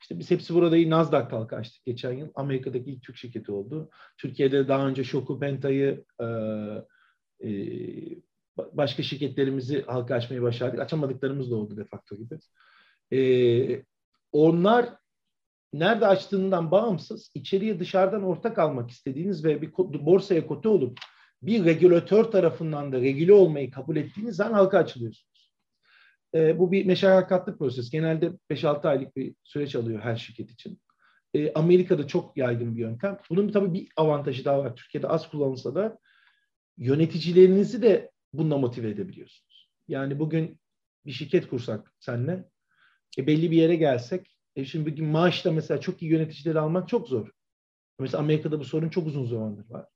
İşte 0.00 0.18
biz 0.18 0.30
hepsi 0.30 0.54
burada 0.54 0.90
Nasdaq 0.90 1.32
halka 1.32 1.56
açtık 1.56 1.84
geçen 1.84 2.12
yıl. 2.12 2.28
Amerika'daki 2.34 2.90
ilk 2.90 3.02
Türk 3.02 3.16
şirketi 3.16 3.52
oldu. 3.52 3.90
Türkiye'de 4.18 4.68
daha 4.68 4.86
önce 4.86 5.04
Şoku 5.04 5.38
Penta'yı 5.38 6.04
e, 6.20 6.26
e, 7.40 7.50
başka 8.56 9.02
şirketlerimizi 9.02 9.82
halka 9.82 10.14
açmayı 10.14 10.42
başardık. 10.42 10.80
Açamadıklarımız 10.80 11.50
da 11.50 11.56
oldu 11.56 11.76
de 11.76 11.84
facto 11.84 12.16
gibi. 12.16 12.38
Ee, 13.12 13.84
onlar 14.32 14.88
nerede 15.72 16.06
açtığından 16.06 16.70
bağımsız 16.70 17.30
içeriye 17.34 17.80
dışarıdan 17.80 18.22
ortak 18.22 18.58
almak 18.58 18.90
istediğiniz 18.90 19.44
ve 19.44 19.62
bir 19.62 19.72
borsaya 20.06 20.46
kote 20.46 20.68
olup 20.68 20.98
bir 21.42 21.64
regülatör 21.64 22.24
tarafından 22.24 22.92
da 22.92 23.00
regüle 23.00 23.32
olmayı 23.32 23.70
kabul 23.70 23.96
ettiğiniz 23.96 24.36
zaman 24.36 24.52
halka 24.52 24.78
açılıyorsunuz. 24.78 25.52
Ee, 26.34 26.58
bu 26.58 26.72
bir 26.72 26.86
meşakkatli 26.86 27.56
proses. 27.56 27.90
Genelde 27.90 28.32
5-6 28.50 28.88
aylık 28.88 29.16
bir 29.16 29.34
süreç 29.42 29.74
alıyor 29.74 30.00
her 30.00 30.16
şirket 30.16 30.50
için. 30.50 30.80
Ee, 31.34 31.52
Amerika'da 31.52 32.06
çok 32.06 32.36
yaygın 32.36 32.76
bir 32.76 32.80
yöntem. 32.80 33.18
Bunun 33.30 33.52
tabii 33.52 33.74
bir 33.74 33.88
avantajı 33.96 34.44
daha 34.44 34.58
var. 34.58 34.76
Türkiye'de 34.76 35.08
az 35.08 35.30
kullanılsa 35.30 35.74
da 35.74 35.98
yöneticilerinizi 36.78 37.82
de 37.82 38.11
bununla 38.32 38.58
motive 38.58 38.90
edebiliyorsunuz. 38.90 39.68
Yani 39.88 40.18
bugün 40.18 40.60
bir 41.06 41.12
şirket 41.12 41.48
kursak 41.48 41.94
senle, 41.98 42.44
e, 43.18 43.26
belli 43.26 43.50
bir 43.50 43.56
yere 43.56 43.76
gelsek, 43.76 44.36
e 44.56 44.64
şimdi 44.64 44.90
bugün 44.90 45.06
maaşla 45.06 45.52
mesela 45.52 45.80
çok 45.80 46.02
iyi 46.02 46.10
yöneticileri 46.10 46.58
almak 46.58 46.88
çok 46.88 47.08
zor. 47.08 47.30
Mesela 47.98 48.22
Amerika'da 48.22 48.60
bu 48.60 48.64
sorun 48.64 48.88
çok 48.88 49.06
uzun 49.06 49.26
zamandır 49.26 49.70
var. 49.70 49.86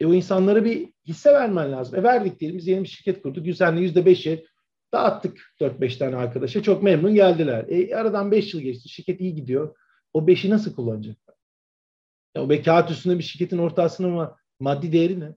E 0.00 0.06
o 0.06 0.14
insanlara 0.14 0.64
bir 0.64 0.92
hisse 1.06 1.32
vermen 1.32 1.72
lazım. 1.72 1.98
E 1.98 2.02
verdik 2.02 2.40
diyelim 2.40 2.58
biz 2.58 2.66
yeni 2.66 2.82
bir 2.82 2.88
şirket 2.88 3.22
kurduk. 3.22 3.46
Yüzdenle 3.46 3.80
yüzde 3.80 4.06
beşi 4.06 4.46
dağıttık 4.92 5.54
4-5 5.60 5.98
tane 5.98 6.16
arkadaşa. 6.16 6.62
Çok 6.62 6.82
memnun 6.82 7.14
geldiler. 7.14 7.64
E 7.68 7.96
aradan 7.96 8.30
5 8.30 8.54
yıl 8.54 8.60
geçti. 8.60 8.88
Şirket 8.88 9.20
iyi 9.20 9.34
gidiyor. 9.34 9.76
O 10.12 10.20
5'i 10.20 10.50
nasıl 10.50 10.74
kullanacaklar? 10.74 11.36
Ya 12.34 12.42
o 12.42 12.48
kağıt 12.64 12.90
üstünde 12.90 13.18
bir 13.18 13.22
şirketin 13.22 13.58
ortasının 13.58 14.08
ama 14.08 14.36
maddi 14.60 14.92
değeri 14.92 15.20
ne? 15.20 15.34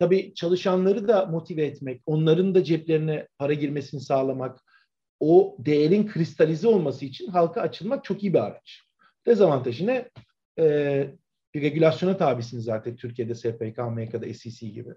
Tabii 0.00 0.34
çalışanları 0.34 1.08
da 1.08 1.26
motive 1.26 1.64
etmek, 1.64 2.02
onların 2.06 2.54
da 2.54 2.64
ceplerine 2.64 3.28
para 3.38 3.54
girmesini 3.54 4.00
sağlamak, 4.00 4.64
o 5.20 5.56
değerin 5.58 6.06
kristalize 6.06 6.68
olması 6.68 7.04
için 7.04 7.26
halka 7.26 7.60
açılmak 7.60 8.04
çok 8.04 8.22
iyi 8.22 8.34
bir 8.34 8.38
araç. 8.38 8.82
Dezavantajı 9.26 9.86
ne? 9.86 10.10
Ee, 10.58 11.10
bir 11.54 11.62
regülasyona 11.62 12.16
tabisiniz 12.16 12.64
zaten 12.64 12.96
Türkiye'de 12.96 13.34
SPK, 13.34 13.78
Amerika'da 13.78 14.34
SEC 14.34 14.68
gibi. 14.68 14.90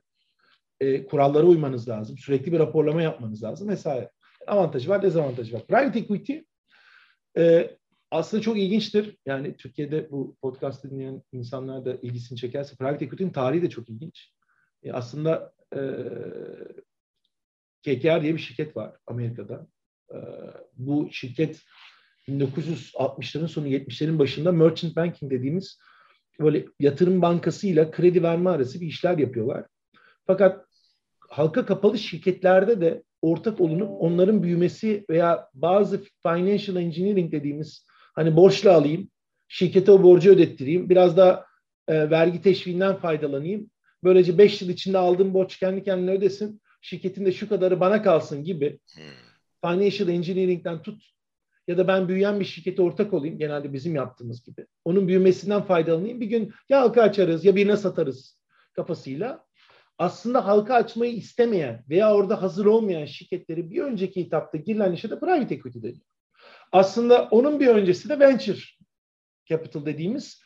Ee, 0.79 1.05
kurallara 1.05 1.45
uymanız 1.45 1.89
lazım. 1.89 2.17
Sürekli 2.17 2.51
bir 2.51 2.59
raporlama 2.59 3.01
yapmanız 3.01 3.43
lazım 3.43 3.69
vesaire. 3.69 4.09
Avantajı 4.47 4.89
var, 4.89 5.01
dezavantajı 5.01 5.53
var. 5.53 5.67
Private 5.67 5.99
equity 5.99 6.37
e, 7.37 7.71
aslında 8.11 8.43
çok 8.43 8.57
ilginçtir. 8.57 9.17
Yani 9.25 9.57
Türkiye'de 9.57 10.11
bu 10.11 10.35
podcast 10.41 10.83
dinleyen 10.83 11.23
insanlar 11.31 11.85
da 11.85 11.95
ilgisini 12.01 12.37
çekerse 12.37 12.75
private 12.75 13.05
equity'nin 13.05 13.29
tarihi 13.29 13.61
de 13.61 13.69
çok 13.69 13.89
ilginç. 13.89 14.33
E, 14.83 14.91
aslında 14.91 15.53
e, 15.75 15.81
KKR 17.83 18.21
diye 18.21 18.33
bir 18.33 18.37
şirket 18.37 18.77
var 18.77 18.95
Amerika'da. 19.07 19.67
E, 20.11 20.17
bu 20.77 21.09
şirket 21.11 21.61
1960'ların 22.27 23.47
sonu 23.47 23.67
70'lerin 23.67 24.19
başında 24.19 24.51
merchant 24.51 24.95
banking 24.95 25.31
dediğimiz 25.31 25.79
böyle 26.39 26.65
yatırım 26.79 27.21
bankasıyla 27.21 27.91
kredi 27.91 28.23
verme 28.23 28.49
arası 28.49 28.81
bir 28.81 28.87
işler 28.87 29.17
yapıyorlar. 29.17 29.65
Fakat 30.27 30.65
halka 31.29 31.65
kapalı 31.65 31.97
şirketlerde 31.97 32.81
de 32.81 33.03
ortak 33.21 33.61
olunup 33.61 33.89
onların 34.01 34.43
büyümesi 34.43 35.05
veya 35.09 35.49
bazı 35.53 36.03
financial 36.23 36.75
engineering 36.75 37.31
dediğimiz 37.31 37.85
hani 38.15 38.35
borçla 38.35 38.73
alayım, 38.73 39.09
şirkete 39.47 39.91
o 39.91 40.03
borcu 40.03 40.31
ödettireyim, 40.31 40.89
biraz 40.89 41.17
da 41.17 41.45
e, 41.87 42.09
vergi 42.09 42.41
teşviğinden 42.41 42.95
faydalanayım. 42.95 43.69
Böylece 44.03 44.37
5 44.37 44.61
yıl 44.61 44.69
içinde 44.69 44.97
aldığım 44.97 45.33
borç 45.33 45.59
kendi 45.59 45.83
kendine 45.83 46.11
ödesin. 46.11 46.61
Şirketin 46.81 47.25
de 47.25 47.31
şu 47.31 47.49
kadarı 47.49 47.79
bana 47.79 48.01
kalsın 48.03 48.43
gibi. 48.43 48.79
Hmm. 48.95 49.03
Financial 49.61 50.09
Engineering'den 50.09 50.81
tut 50.81 51.03
ya 51.67 51.77
da 51.77 51.87
ben 51.87 52.07
büyüyen 52.07 52.39
bir 52.39 52.45
şirkete 52.45 52.81
ortak 52.81 53.13
olayım 53.13 53.37
genelde 53.37 53.73
bizim 53.73 53.95
yaptığımız 53.95 54.43
gibi. 54.43 54.65
Onun 54.85 55.07
büyümesinden 55.07 55.61
faydalanayım. 55.61 56.21
Bir 56.21 56.25
gün 56.25 56.53
ya 56.69 56.81
halka 56.81 57.01
açarız 57.01 57.45
ya 57.45 57.55
birine 57.55 57.77
satarız 57.77 58.39
kafasıyla. 58.73 59.45
Aslında 59.97 60.45
halka 60.45 60.73
açmayı 60.73 61.13
istemeyen 61.13 61.83
veya 61.89 62.15
orada 62.15 62.41
hazır 62.41 62.65
olmayan 62.65 63.05
şirketleri 63.05 63.71
bir 63.71 63.81
önceki 63.81 64.21
etapta 64.21 64.57
girilen 64.57 64.91
işe 64.91 65.09
de 65.09 65.19
private 65.19 65.55
equity 65.55 65.79
deniyor. 65.79 66.05
Aslında 66.71 67.27
onun 67.31 67.59
bir 67.59 67.67
öncesi 67.67 68.09
de 68.09 68.19
venture 68.19 68.59
capital 69.45 69.85
dediğimiz 69.85 70.41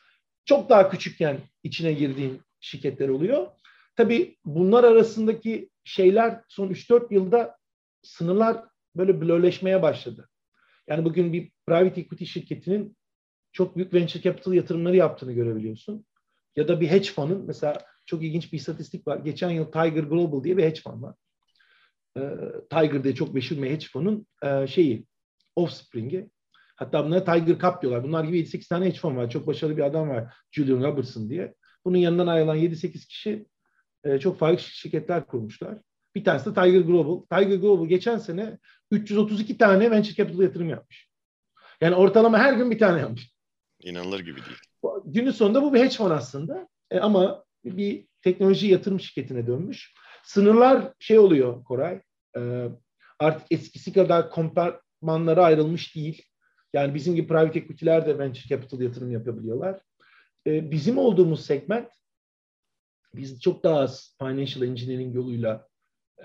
çok 0.46 0.70
daha 0.70 0.90
küçükken 0.90 1.38
içine 1.64 1.94
girdiğin 1.94 2.42
şirketler 2.60 3.10
oluyor. 3.10 3.48
Tabii 3.96 4.38
bunlar 4.46 4.84
arasındaki 4.84 5.70
şeyler 5.84 6.42
son 6.48 6.70
3-4 6.70 7.14
yılda 7.14 7.58
sınırlar 8.04 8.64
böyle 8.96 9.22
blörleşmeye 9.22 9.82
başladı. 9.82 10.30
Yani 10.88 11.06
bugün 11.06 11.34
bir 11.34 11.52
private 11.68 12.02
equity 12.02 12.26
şirketinin 12.26 12.98
çok 13.52 13.76
büyük 13.76 13.94
venture 13.94 14.22
capital 14.22 14.54
yatırımları 14.54 14.96
yaptığını 14.96 15.34
görebiliyorsun. 15.34 16.06
Ya 16.56 16.68
da 16.68 16.82
bir 16.82 16.88
hedge 16.88 17.12
fund'ın 17.12 17.46
mesela 17.46 17.86
çok 18.06 18.24
ilginç 18.24 18.54
bir 18.54 18.58
istatistik 18.58 19.08
var. 19.08 19.18
Geçen 19.18 19.50
yıl 19.50 19.66
Tiger 19.66 20.04
Global 20.04 20.44
diye 20.44 20.58
bir 20.58 20.64
hedge 20.64 20.82
fund 20.82 21.04
var. 21.04 21.16
Ee, 22.18 22.22
Tiger 22.70 23.04
diye 23.04 23.16
çok 23.16 23.34
meşhur 23.34 23.58
bir 23.58 23.70
hedge 23.70 23.86
fund'un 23.88 24.28
e, 24.44 24.68
şeyi, 24.68 25.06
offspring'i. 25.56 26.30
Hatta 26.76 27.06
bunlara 27.06 27.24
Tiger 27.24 27.60
Cup 27.60 27.82
diyorlar. 27.82 28.04
Bunlar 28.04 28.24
gibi 28.24 28.40
7-8 28.40 28.70
tane 28.70 28.86
hedge 28.86 28.98
fund 28.98 29.18
var. 29.18 29.30
Çok 29.30 29.48
başarılı 29.48 29.78
bir 29.78 29.84
adam 29.84 30.10
var. 30.10 30.34
Julian 30.52 30.84
Robertson 30.84 31.30
diye. 31.30 31.54
Bunun 31.88 31.98
yanından 31.98 32.28
ayrılan 32.28 32.58
7-8 32.58 33.08
kişi 33.08 33.46
e, 34.04 34.20
çok 34.20 34.40
farklı 34.40 34.60
şirketler 34.60 35.28
kurmuşlar. 35.28 35.78
Bir 36.16 36.24
tanesi 36.24 36.46
de 36.46 36.54
Tiger 36.54 36.82
Global. 36.82 37.22
Tiger 37.22 37.56
Global 37.56 37.88
geçen 37.88 38.18
sene 38.18 38.58
332 38.92 39.58
tane 39.58 39.92
venture 39.92 40.14
capital 40.14 40.42
yatırım 40.42 40.70
yapmış. 40.70 41.10
Yani 41.82 41.96
ortalama 41.96 42.38
her 42.38 42.54
gün 42.54 42.72
bir 42.72 42.80
tane 42.80 43.00
yapmış. 43.00 43.32
İnanılır 43.80 44.20
gibi 44.20 44.36
değil. 44.36 44.58
Günün 45.06 45.32
sonunda 45.32 45.64
bu 45.64 45.74
bir 45.74 45.80
hedge 45.80 45.98
fund 45.98 46.12
aslında. 46.12 46.68
E, 46.92 47.00
ama 47.00 47.44
bir 47.66 48.08
teknoloji 48.22 48.68
yatırım 48.68 49.00
şirketine 49.00 49.48
dönmüş. 49.48 49.94
Sınırlar 50.24 50.94
şey 51.00 51.20
oluyor 51.20 51.64
Koray. 51.64 52.02
E, 52.38 52.68
artık 53.20 53.48
eskisi 53.52 53.94
kadar 53.94 54.30
kompartmanlara 54.30 55.44
ayrılmış 55.44 55.96
değil. 55.96 56.26
Yani 56.74 56.96
bizim 56.96 57.16
gibi 57.16 57.28
private 57.28 57.60
equity'ler 57.60 58.06
de 58.06 58.20
venture 58.20 58.48
capital 58.48 58.82
yatırım 58.82 59.12
yapabiliyorlar. 59.12 59.82
E, 60.48 60.72
bizim 60.72 60.98
olduğumuz 60.98 61.46
segment 61.46 61.90
biz 63.14 63.42
çok 63.42 63.64
daha 63.64 63.80
az 63.80 64.16
financial 64.20 64.62
engineering 64.62 65.16
yoluyla 65.16 65.68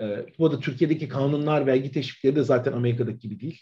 e, 0.01 0.25
bu 0.39 0.51
da 0.51 0.59
Türkiye'deki 0.59 1.07
kanunlar, 1.07 1.67
vergi 1.67 1.91
teşvikleri 1.91 2.35
de 2.35 2.43
zaten 2.43 2.73
Amerika'daki 2.73 3.19
gibi 3.19 3.39
değil. 3.39 3.61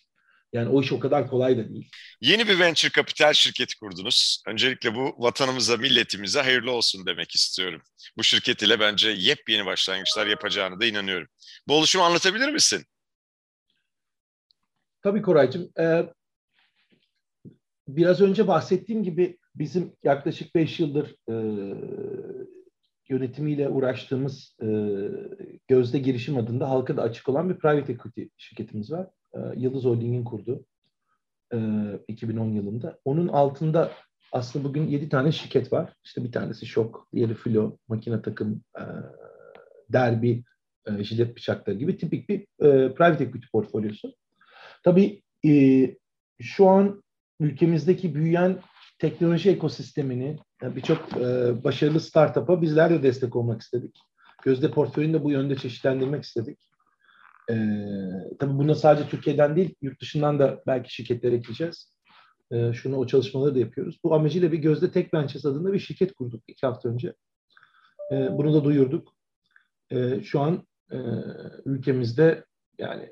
Yani 0.53 0.69
o 0.69 0.81
iş 0.81 0.91
o 0.91 0.99
kadar 0.99 1.27
kolay 1.27 1.57
da 1.57 1.69
değil. 1.69 1.91
Yeni 2.21 2.47
bir 2.47 2.59
venture 2.59 2.91
kapital 2.91 3.33
şirketi 3.33 3.77
kurdunuz. 3.79 4.43
Öncelikle 4.47 4.95
bu 4.95 5.15
vatanımıza, 5.17 5.77
milletimize 5.77 6.41
hayırlı 6.41 6.71
olsun 6.71 7.05
demek 7.05 7.35
istiyorum. 7.35 7.81
Bu 8.17 8.23
şirket 8.23 8.61
ile 8.61 8.79
bence 8.79 9.09
yepyeni 9.09 9.65
başlangıçlar 9.65 10.27
yapacağını 10.27 10.79
da 10.79 10.85
inanıyorum. 10.85 11.27
Bu 11.67 11.75
oluşumu 11.75 12.03
anlatabilir 12.03 12.49
misin? 12.49 12.85
Tabii 15.01 15.21
Koraycığım. 15.21 15.71
Ee, 15.79 16.05
biraz 17.87 18.21
önce 18.21 18.47
bahsettiğim 18.47 19.03
gibi 19.03 19.37
Bizim 19.55 19.93
yaklaşık 20.03 20.55
5 20.55 20.79
yıldır 20.79 21.15
e, 21.29 21.35
yönetimiyle 23.09 23.69
uğraştığımız 23.69 24.55
e, 24.61 24.67
Gözde 25.67 25.99
Girişim 25.99 26.37
adında 26.37 26.69
halka 26.69 26.97
da 26.97 27.01
açık 27.01 27.29
olan 27.29 27.49
bir 27.49 27.55
private 27.55 27.93
equity 27.93 28.23
şirketimiz 28.37 28.91
var. 28.91 29.07
E, 29.33 29.39
Yıldız 29.55 29.83
Holding'in 29.83 30.23
kurdu 30.23 30.65
e, 31.53 31.57
2010 32.07 32.49
yılında. 32.49 32.99
Onun 33.05 33.27
altında 33.27 33.91
aslında 34.31 34.65
bugün 34.65 34.87
7 34.87 35.09
tane 35.09 35.31
şirket 35.31 35.73
var. 35.73 35.93
İşte 36.03 36.23
bir 36.23 36.31
tanesi 36.31 36.65
Şok, 36.65 37.07
diğeri 37.13 37.33
Filo, 37.33 37.77
makine 37.87 38.21
takım, 38.21 38.63
e, 38.77 38.83
Derbi, 39.89 40.43
e, 40.85 41.03
jilet 41.03 41.35
bıçakları 41.35 41.77
gibi 41.77 41.97
tipik 41.97 42.29
bir 42.29 42.41
e, 42.41 42.93
private 42.93 43.23
equity 43.23 43.47
portfolyosu. 43.51 44.13
Tabii 44.83 45.21
e, 45.45 45.51
şu 46.41 46.67
an 46.69 47.03
ülkemizdeki 47.39 48.15
büyüyen 48.15 48.59
teknoloji 49.01 49.49
ekosistemini 49.49 50.37
birçok 50.63 51.17
e, 51.17 51.53
başarılı 51.63 51.99
startup'a 51.99 52.61
bizler 52.61 52.89
de 52.89 53.03
destek 53.03 53.35
olmak 53.35 53.61
istedik. 53.61 53.99
Gözde 54.43 54.71
portföyünü 54.71 55.13
de 55.13 55.23
bu 55.23 55.31
yönde 55.31 55.55
çeşitlendirmek 55.55 56.23
istedik. 56.23 56.59
E, 57.49 57.55
tabii 58.39 58.57
buna 58.57 58.75
sadece 58.75 59.09
Türkiye'den 59.09 59.55
değil, 59.55 59.75
yurt 59.81 60.01
dışından 60.01 60.39
da 60.39 60.63
belki 60.67 60.93
şirketler 60.93 61.31
ekleyeceğiz. 61.31 61.95
E, 62.51 62.73
şunu 62.73 62.97
o 62.97 63.07
çalışmaları 63.07 63.55
da 63.55 63.59
yapıyoruz. 63.59 63.99
Bu 64.03 64.15
amacıyla 64.15 64.51
bir 64.51 64.57
Gözde 64.57 64.91
Tech 64.91 65.13
Ventures 65.13 65.45
adında 65.45 65.73
bir 65.73 65.79
şirket 65.79 66.13
kurduk 66.13 66.43
iki 66.47 66.67
hafta 66.67 66.89
önce. 66.89 67.13
Bunu 68.11 68.53
da 68.53 68.63
duyurduk. 68.63 69.13
Şu 70.23 70.39
an 70.39 70.67
ülkemizde 71.65 72.45
yani 72.77 73.09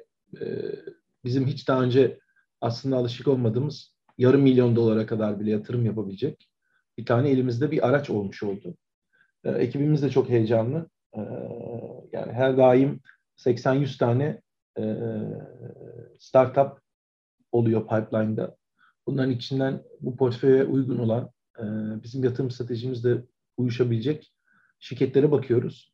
bizim 1.23 1.47
hiç 1.47 1.67
daha 1.67 1.81
önce 1.81 2.19
aslında 2.61 2.97
alışık 2.97 3.27
olmadığımız 3.27 3.98
yarım 4.19 4.41
milyon 4.41 4.75
dolara 4.75 5.05
kadar 5.05 5.39
bile 5.39 5.51
yatırım 5.51 5.85
yapabilecek 5.85 6.49
bir 6.97 7.05
tane 7.05 7.29
elimizde 7.29 7.71
bir 7.71 7.87
araç 7.87 8.09
olmuş 8.09 8.43
oldu. 8.43 8.77
E, 9.43 9.49
ekibimiz 9.51 10.03
de 10.03 10.09
çok 10.09 10.29
heyecanlı. 10.29 10.89
E, 11.13 11.19
yani 12.13 12.31
her 12.33 12.57
daim 12.57 12.99
80-100 13.37 13.97
tane 13.97 14.41
e, 14.79 14.83
startup 16.19 16.81
oluyor 17.51 17.81
pipeline'da. 17.81 18.57
Bunların 19.07 19.31
içinden 19.31 19.83
bu 20.01 20.17
portföye 20.17 20.63
uygun 20.63 20.97
olan 20.97 21.31
e, 21.59 21.63
bizim 22.03 22.23
yatırım 22.23 22.51
stratejimizde 22.51 23.25
uyuşabilecek 23.57 24.33
şirketlere 24.79 25.31
bakıyoruz. 25.31 25.93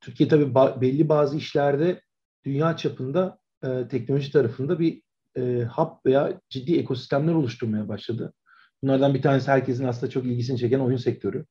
Türkiye 0.00 0.28
tabii 0.28 0.44
ba- 0.44 0.80
belli 0.80 1.08
bazı 1.08 1.36
işlerde 1.36 2.00
dünya 2.44 2.76
çapında 2.76 3.38
e, 3.64 3.88
teknoloji 3.88 4.32
tarafında 4.32 4.78
bir 4.78 5.03
e, 5.36 5.64
hub 5.64 5.90
veya 6.06 6.40
ciddi 6.48 6.78
ekosistemler 6.78 7.34
oluşturmaya 7.34 7.88
başladı. 7.88 8.32
Bunlardan 8.82 9.14
bir 9.14 9.22
tanesi 9.22 9.50
herkesin 9.50 9.84
aslında 9.84 10.10
çok 10.10 10.24
ilgisini 10.24 10.58
çeken 10.58 10.80
oyun 10.80 10.96
sektörü. 10.96 11.46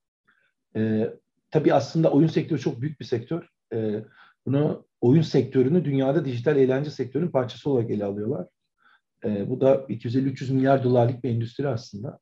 E, 0.76 1.14
tabii 1.52 1.74
aslında 1.74 2.12
oyun 2.12 2.28
sektörü 2.28 2.60
çok 2.60 2.82
büyük 2.82 3.00
bir 3.00 3.06
sektör. 3.06 3.50
E, 3.74 4.06
bunu 4.46 4.86
oyun 5.02 5.22
sektörünü 5.22 5.86
dünyada 5.86 6.26
dijital 6.26 6.58
eğlence 6.58 6.90
sektörünün 6.90 7.32
parçası 7.32 7.70
olarak 7.70 7.90
ele 7.90 8.06
alıyorlar. 8.06 8.48
E, 9.26 9.50
bu 9.50 9.62
da 9.62 9.76
250-300 9.76 10.54
milyar 10.54 10.84
dolarlık 10.84 11.24
bir 11.24 11.30
endüstri 11.30 11.68
aslında. 11.68 12.20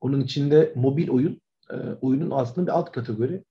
Onun 0.00 0.20
içinde 0.20 0.72
mobil 0.76 1.08
oyun, 1.08 1.40
e, 1.70 1.76
oyunun 1.76 2.30
aslında 2.30 2.66
bir 2.66 2.72
alt 2.72 2.92
kategori. 2.92 3.44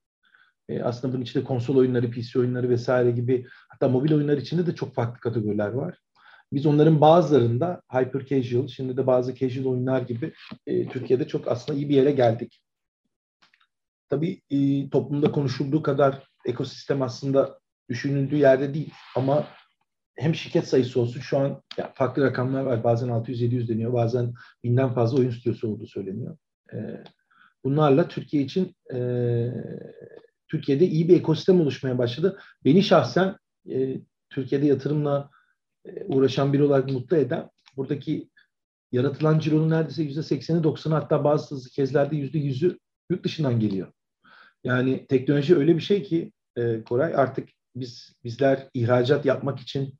E, 0.69 0.83
aslında 0.83 1.13
bunun 1.13 1.23
içinde 1.23 1.43
konsol 1.43 1.75
oyunları, 1.75 2.11
PC 2.11 2.39
oyunları 2.39 2.69
vesaire 2.69 3.11
gibi 3.11 3.45
hatta 3.69 3.87
mobil 3.89 4.13
oyunlar 4.13 4.37
içinde 4.37 4.67
de 4.67 4.75
çok 4.75 4.95
farklı 4.95 5.19
kategoriler 5.19 5.69
var. 5.69 5.97
Biz 6.53 6.65
onların 6.65 7.01
bazılarında 7.01 7.81
hyper 7.91 8.25
casual, 8.25 8.67
şimdi 8.67 8.97
de 8.97 9.07
bazı 9.07 9.35
casual 9.35 9.65
oyunlar 9.65 10.01
gibi 10.01 10.33
e, 10.67 10.87
Türkiye'de 10.89 11.27
çok 11.27 11.47
aslında 11.47 11.79
iyi 11.79 11.89
bir 11.89 11.95
yere 11.95 12.11
geldik. 12.11 12.61
Tabii 14.09 14.41
e, 14.49 14.89
toplumda 14.89 15.31
konuşulduğu 15.31 15.81
kadar 15.83 16.23
ekosistem 16.45 17.01
aslında 17.01 17.59
düşünüldüğü 17.89 18.35
yerde 18.35 18.73
değil 18.73 18.93
ama 19.15 19.47
hem 20.15 20.35
şirket 20.35 20.67
sayısı 20.67 21.01
olsun 21.01 21.19
şu 21.19 21.37
an 21.37 21.61
ya, 21.77 21.91
farklı 21.95 22.23
rakamlar 22.23 22.63
var. 22.63 22.83
Bazen 22.83 23.07
600-700 23.07 23.67
deniyor. 23.67 23.93
Bazen 23.93 24.33
binden 24.63 24.93
fazla 24.93 25.17
oyun 25.17 25.31
stüdyosu 25.31 25.67
olduğu 25.67 25.87
söyleniyor. 25.87 26.37
E, 26.73 26.77
bunlarla 27.63 28.07
Türkiye 28.07 28.43
için 28.43 28.75
e, 28.93 28.99
Türkiye'de 30.47 30.87
iyi 30.87 31.07
bir 31.07 31.17
ekosistem 31.17 31.61
oluşmaya 31.61 31.97
başladı. 31.97 32.39
Beni 32.65 32.83
şahsen 32.83 33.35
e, 33.69 33.99
Türkiye'de 34.29 34.65
yatırımla 34.65 35.29
uğraşan 36.05 36.53
biri 36.53 36.63
olarak 36.63 36.91
mutlu 36.91 37.17
eden 37.17 37.49
buradaki 37.77 38.29
yaratılan 38.91 39.39
cironun 39.39 39.69
neredeyse 39.69 40.03
yüzde 40.03 40.23
sekseni 40.23 40.63
doksanı 40.63 40.93
hatta 40.93 41.23
bazı 41.23 41.69
kezlerde 41.69 42.15
yüzde 42.15 42.39
yüzü 42.39 42.79
yurt 43.09 43.23
dışından 43.23 43.59
geliyor. 43.59 43.91
Yani 44.63 45.07
teknoloji 45.07 45.55
öyle 45.55 45.75
bir 45.75 45.81
şey 45.81 46.03
ki 46.03 46.31
e, 46.55 46.83
Koray 46.83 47.15
artık 47.15 47.49
biz 47.75 48.15
bizler 48.23 48.69
ihracat 48.73 49.25
yapmak 49.25 49.59
için 49.59 49.93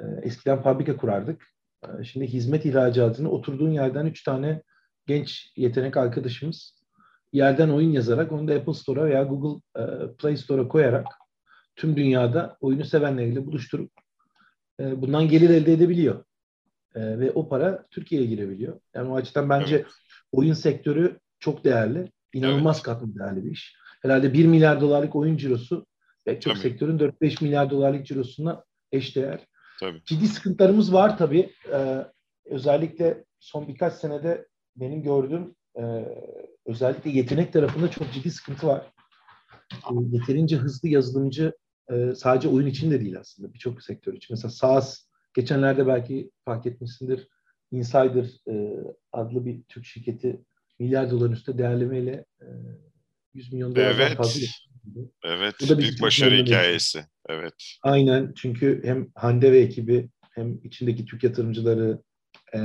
e, 0.00 0.04
eskiden 0.22 0.62
fabrika 0.62 0.96
kurardık. 0.96 1.46
E, 1.84 2.04
şimdi 2.04 2.26
hizmet 2.26 2.66
ihracatını 2.66 3.30
oturduğun 3.30 3.70
yerden 3.70 4.06
üç 4.06 4.22
tane 4.22 4.62
genç 5.06 5.52
yetenek 5.56 5.96
arkadaşımız 5.96 6.76
yerden 7.32 7.68
oyun 7.68 7.90
yazarak 7.90 8.32
onu 8.32 8.48
da 8.48 8.54
Apple 8.54 8.74
Store'a 8.74 9.04
veya 9.04 9.22
Google 9.22 9.62
e, 9.76 9.82
Play 10.18 10.36
Store'a 10.36 10.68
koyarak 10.68 11.06
tüm 11.76 11.96
dünyada 11.96 12.56
oyunu 12.60 12.84
sevenleriyle 12.84 13.46
buluşturup 13.46 13.90
e, 14.80 15.02
bundan 15.02 15.28
gelir 15.28 15.50
elde 15.50 15.72
edebiliyor. 15.72 16.24
E, 16.94 17.18
ve 17.18 17.30
o 17.30 17.48
para 17.48 17.86
Türkiye'ye 17.90 18.26
girebiliyor. 18.26 18.80
Yani 18.94 19.10
o 19.10 19.16
açıdan 19.16 19.50
bence 19.50 19.76
evet. 19.76 19.86
oyun 20.32 20.54
sektörü 20.54 21.18
çok 21.38 21.64
değerli. 21.64 22.12
İnanılmaz 22.32 22.76
evet. 22.76 22.84
katlı 22.84 23.18
değerli 23.18 23.44
bir 23.44 23.50
iş. 23.50 23.76
Herhalde 24.02 24.32
1 24.32 24.46
milyar 24.46 24.80
dolarlık 24.80 25.16
oyun 25.16 25.36
cirosu 25.36 25.86
ve 26.26 26.40
çok 26.40 26.52
tabii. 26.52 26.62
sektörün 26.62 26.98
4-5 26.98 27.44
milyar 27.44 27.70
dolarlık 27.70 28.06
cirosuna 28.06 28.64
eşdeğer. 28.92 29.46
Tabii. 29.80 30.02
Ciddi 30.04 30.28
sıkıntılarımız 30.28 30.92
var 30.92 31.18
tabii. 31.18 31.50
Ee, 31.72 32.04
özellikle 32.44 33.24
son 33.40 33.68
birkaç 33.68 33.92
senede 33.92 34.46
benim 34.76 35.02
gördüğüm 35.02 35.54
e, 35.78 35.82
özellikle 36.66 37.10
yetenek 37.10 37.52
tarafında 37.52 37.90
çok 37.90 38.12
ciddi 38.12 38.30
sıkıntı 38.30 38.66
var. 38.66 38.92
E, 39.72 39.94
yeterince 40.10 40.56
hızlı 40.56 40.88
yazılımcı 40.88 41.52
e, 41.90 42.14
sadece 42.14 42.48
oyun 42.48 42.66
için 42.66 42.90
de 42.90 43.00
değil 43.00 43.18
aslında 43.20 43.54
birçok 43.54 43.82
sektör 43.82 44.14
için. 44.14 44.34
Mesela 44.34 44.50
SaaS 44.50 45.06
geçenlerde 45.34 45.86
belki 45.86 46.30
fark 46.44 46.66
etmişsindir 46.66 47.28
Insider 47.70 48.26
e, 48.48 48.84
adlı 49.12 49.44
bir 49.44 49.62
Türk 49.62 49.84
şirketi 49.84 50.40
milyar 50.78 51.10
doların 51.10 51.32
üstünde 51.32 51.58
değerlemeyle 51.58 52.24
e, 52.40 52.46
100 53.34 53.52
milyon 53.52 53.76
dolardan 53.76 54.00
evet. 54.00 54.16
fazla 54.16 54.40
yapıldı. 54.40 55.12
Evet, 55.24 55.54
Bu 55.62 55.68
da 55.68 55.78
büyük 55.78 56.02
başarı 56.02 56.34
hikayesi. 56.34 57.04
Evet. 57.28 57.54
Aynen 57.82 58.32
çünkü 58.36 58.80
hem 58.84 59.10
Hande 59.14 59.52
ve 59.52 59.58
ekibi 59.58 60.08
hem 60.30 60.60
içindeki 60.64 61.04
Türk 61.04 61.24
yatırımcıları 61.24 62.02
e, 62.54 62.60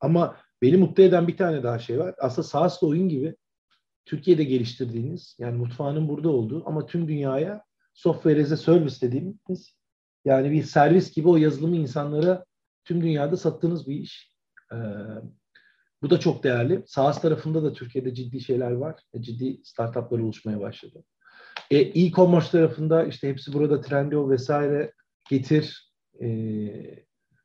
ama 0.00 0.36
beni 0.62 0.76
mutlu 0.76 1.02
eden 1.02 1.28
bir 1.28 1.36
tane 1.36 1.62
daha 1.62 1.78
şey 1.78 1.98
var. 1.98 2.14
Aslında 2.18 2.48
SaaS'la 2.48 2.86
oyun 2.86 3.08
gibi 3.08 3.34
Türkiye'de 4.04 4.44
geliştirdiğiniz 4.44 5.36
yani 5.38 5.58
mutfağının 5.58 6.08
burada 6.08 6.28
olduğu 6.28 6.68
ama 6.68 6.86
tüm 6.86 7.08
dünyaya 7.08 7.64
software 8.00 8.42
as 8.42 8.52
a 8.52 8.56
service 8.56 9.00
dediğimiz 9.00 9.76
yani 10.24 10.50
bir 10.50 10.62
servis 10.62 11.12
gibi 11.12 11.28
o 11.28 11.36
yazılımı 11.36 11.76
insanlara 11.76 12.44
tüm 12.84 13.02
dünyada 13.02 13.36
sattığınız 13.36 13.88
bir 13.88 13.94
iş. 13.94 14.36
Ee, 14.72 14.76
bu 16.02 16.10
da 16.10 16.20
çok 16.20 16.44
değerli. 16.44 16.82
SaaS 16.86 17.22
tarafında 17.22 17.62
da 17.62 17.72
Türkiye'de 17.72 18.14
ciddi 18.14 18.40
şeyler 18.40 18.70
var. 18.70 19.00
Ciddi 19.20 19.60
startuplar 19.64 20.18
oluşmaya 20.18 20.60
başladı. 20.60 21.04
E, 21.70 21.78
e-commerce 21.78 22.50
tarafında 22.50 23.04
işte 23.04 23.28
hepsi 23.28 23.52
burada 23.52 23.80
Trendyol 23.80 24.30
vesaire 24.30 24.92
getir. 25.30 25.92
E, 26.22 26.28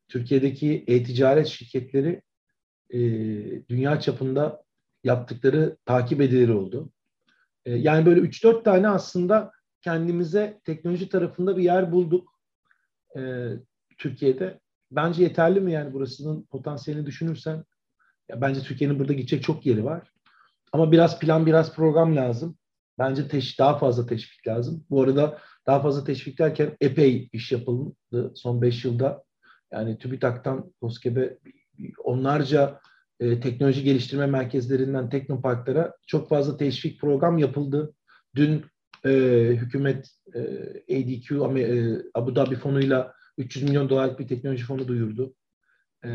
Türkiye'deki 0.08 0.84
e-ticaret 0.88 1.48
şirketleri 1.48 2.22
e, 2.90 3.00
dünya 3.70 4.00
çapında 4.00 4.64
yaptıkları 5.04 5.78
takip 5.86 6.22
edilir 6.22 6.50
oldu. 6.50 6.92
E, 7.66 7.76
yani 7.76 8.06
böyle 8.06 8.20
3-4 8.22 8.64
tane 8.64 8.88
aslında 8.88 9.55
kendimize 9.86 10.60
teknoloji 10.64 11.10
tarafında 11.10 11.58
bir 11.58 11.64
yer 11.64 11.92
bulduk 11.92 12.30
e, 13.18 13.50
Türkiye'de. 13.98 14.60
Bence 14.92 15.24
yeterli 15.24 15.60
mi 15.60 15.72
yani 15.72 15.94
burasının 15.94 16.44
potansiyelini 16.44 17.06
düşünürsen? 17.06 17.64
Ya 18.30 18.42
bence 18.42 18.60
Türkiye'nin 18.62 19.00
burada 19.00 19.14
gidecek 19.14 19.44
çok 19.44 19.66
yeri 19.66 19.86
var. 19.86 20.12
Ama 20.72 20.92
biraz 20.92 21.20
plan, 21.20 21.46
biraz 21.46 21.76
program 21.76 22.16
lazım. 22.16 22.58
Bence 23.00 23.28
teş, 23.28 23.60
daha 23.60 23.78
fazla 23.78 24.06
teşvik 24.06 24.48
lazım. 24.48 24.86
Bu 24.90 25.02
arada 25.02 25.40
daha 25.68 25.82
fazla 25.82 26.04
teşvik 26.04 26.40
derken 26.40 26.78
epey 26.82 27.30
iş 27.34 27.52
yapıldı 27.52 28.32
son 28.36 28.62
5 28.62 28.86
yılda. 28.86 29.24
Yani 29.72 29.98
TÜBİTAK'tan 29.98 30.74
KOSGEB'e 30.82 31.38
onlarca 32.04 32.80
e, 33.20 33.40
teknoloji 33.40 33.84
geliştirme 33.84 34.26
merkezlerinden 34.26 35.10
teknoparklara 35.10 35.96
çok 36.08 36.30
fazla 36.30 36.58
teşvik 36.58 37.02
program 37.02 37.38
yapıldı. 37.38 37.94
Dün 38.36 38.66
e, 39.06 39.12
hükümet 39.56 40.10
e, 40.34 40.40
ADQ 40.96 41.60
e, 41.60 41.98
Abu 42.14 42.36
Dhabi 42.36 42.56
fonuyla 42.56 43.14
300 43.38 43.66
milyon 43.66 43.90
dolarlık 43.90 44.20
bir 44.20 44.28
teknoloji 44.28 44.64
fonu 44.64 44.88
duyurdu. 44.88 45.36
E, 46.06 46.10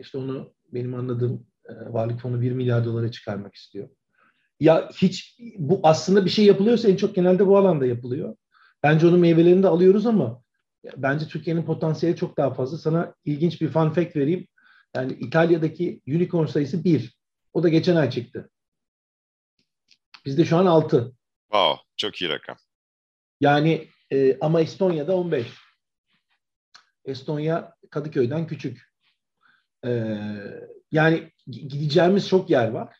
işte 0.00 0.18
onu 0.18 0.54
benim 0.72 0.94
anladığım 0.94 1.46
e, 1.68 1.72
varlık 1.92 2.20
fonu 2.20 2.40
1 2.40 2.52
milyar 2.52 2.84
dolara 2.84 3.10
çıkarmak 3.10 3.54
istiyor. 3.54 3.88
Ya 4.60 4.88
hiç 4.96 5.38
bu 5.58 5.80
aslında 5.82 6.24
bir 6.24 6.30
şey 6.30 6.44
yapılıyorsa 6.44 6.88
en 6.88 6.96
çok 6.96 7.14
genelde 7.14 7.46
bu 7.46 7.58
alanda 7.58 7.86
yapılıyor. 7.86 8.36
Bence 8.82 9.06
onun 9.06 9.20
meyvelerini 9.20 9.62
de 9.62 9.68
alıyoruz 9.68 10.06
ama 10.06 10.42
bence 10.96 11.28
Türkiye'nin 11.28 11.62
potansiyeli 11.62 12.16
çok 12.16 12.36
daha 12.36 12.54
fazla. 12.54 12.78
Sana 12.78 13.14
ilginç 13.24 13.60
bir 13.60 13.68
fun 13.68 13.90
fact 13.90 14.16
vereyim. 14.16 14.46
Yani 14.94 15.12
İtalya'daki 15.12 16.00
unicorn 16.08 16.46
sayısı 16.46 16.84
bir. 16.84 17.18
O 17.52 17.62
da 17.62 17.68
geçen 17.68 17.96
ay 17.96 18.10
çıktı. 18.10 18.50
Bizde 20.26 20.44
şu 20.44 20.56
an 20.56 20.66
altı. 20.66 21.12
Wow, 21.52 21.80
çok 21.96 22.16
iyi 22.16 22.30
rakam. 22.30 22.56
Yani 23.40 23.88
e, 24.12 24.38
ama 24.40 24.60
Estonya'da 24.60 25.16
15. 25.16 25.46
Estonya 27.04 27.74
Kadıköy'den 27.90 28.46
küçük. 28.46 28.92
E, 29.84 30.16
yani 30.92 31.32
gideceğimiz 31.46 32.28
çok 32.28 32.50
yer 32.50 32.68
var. 32.68 32.96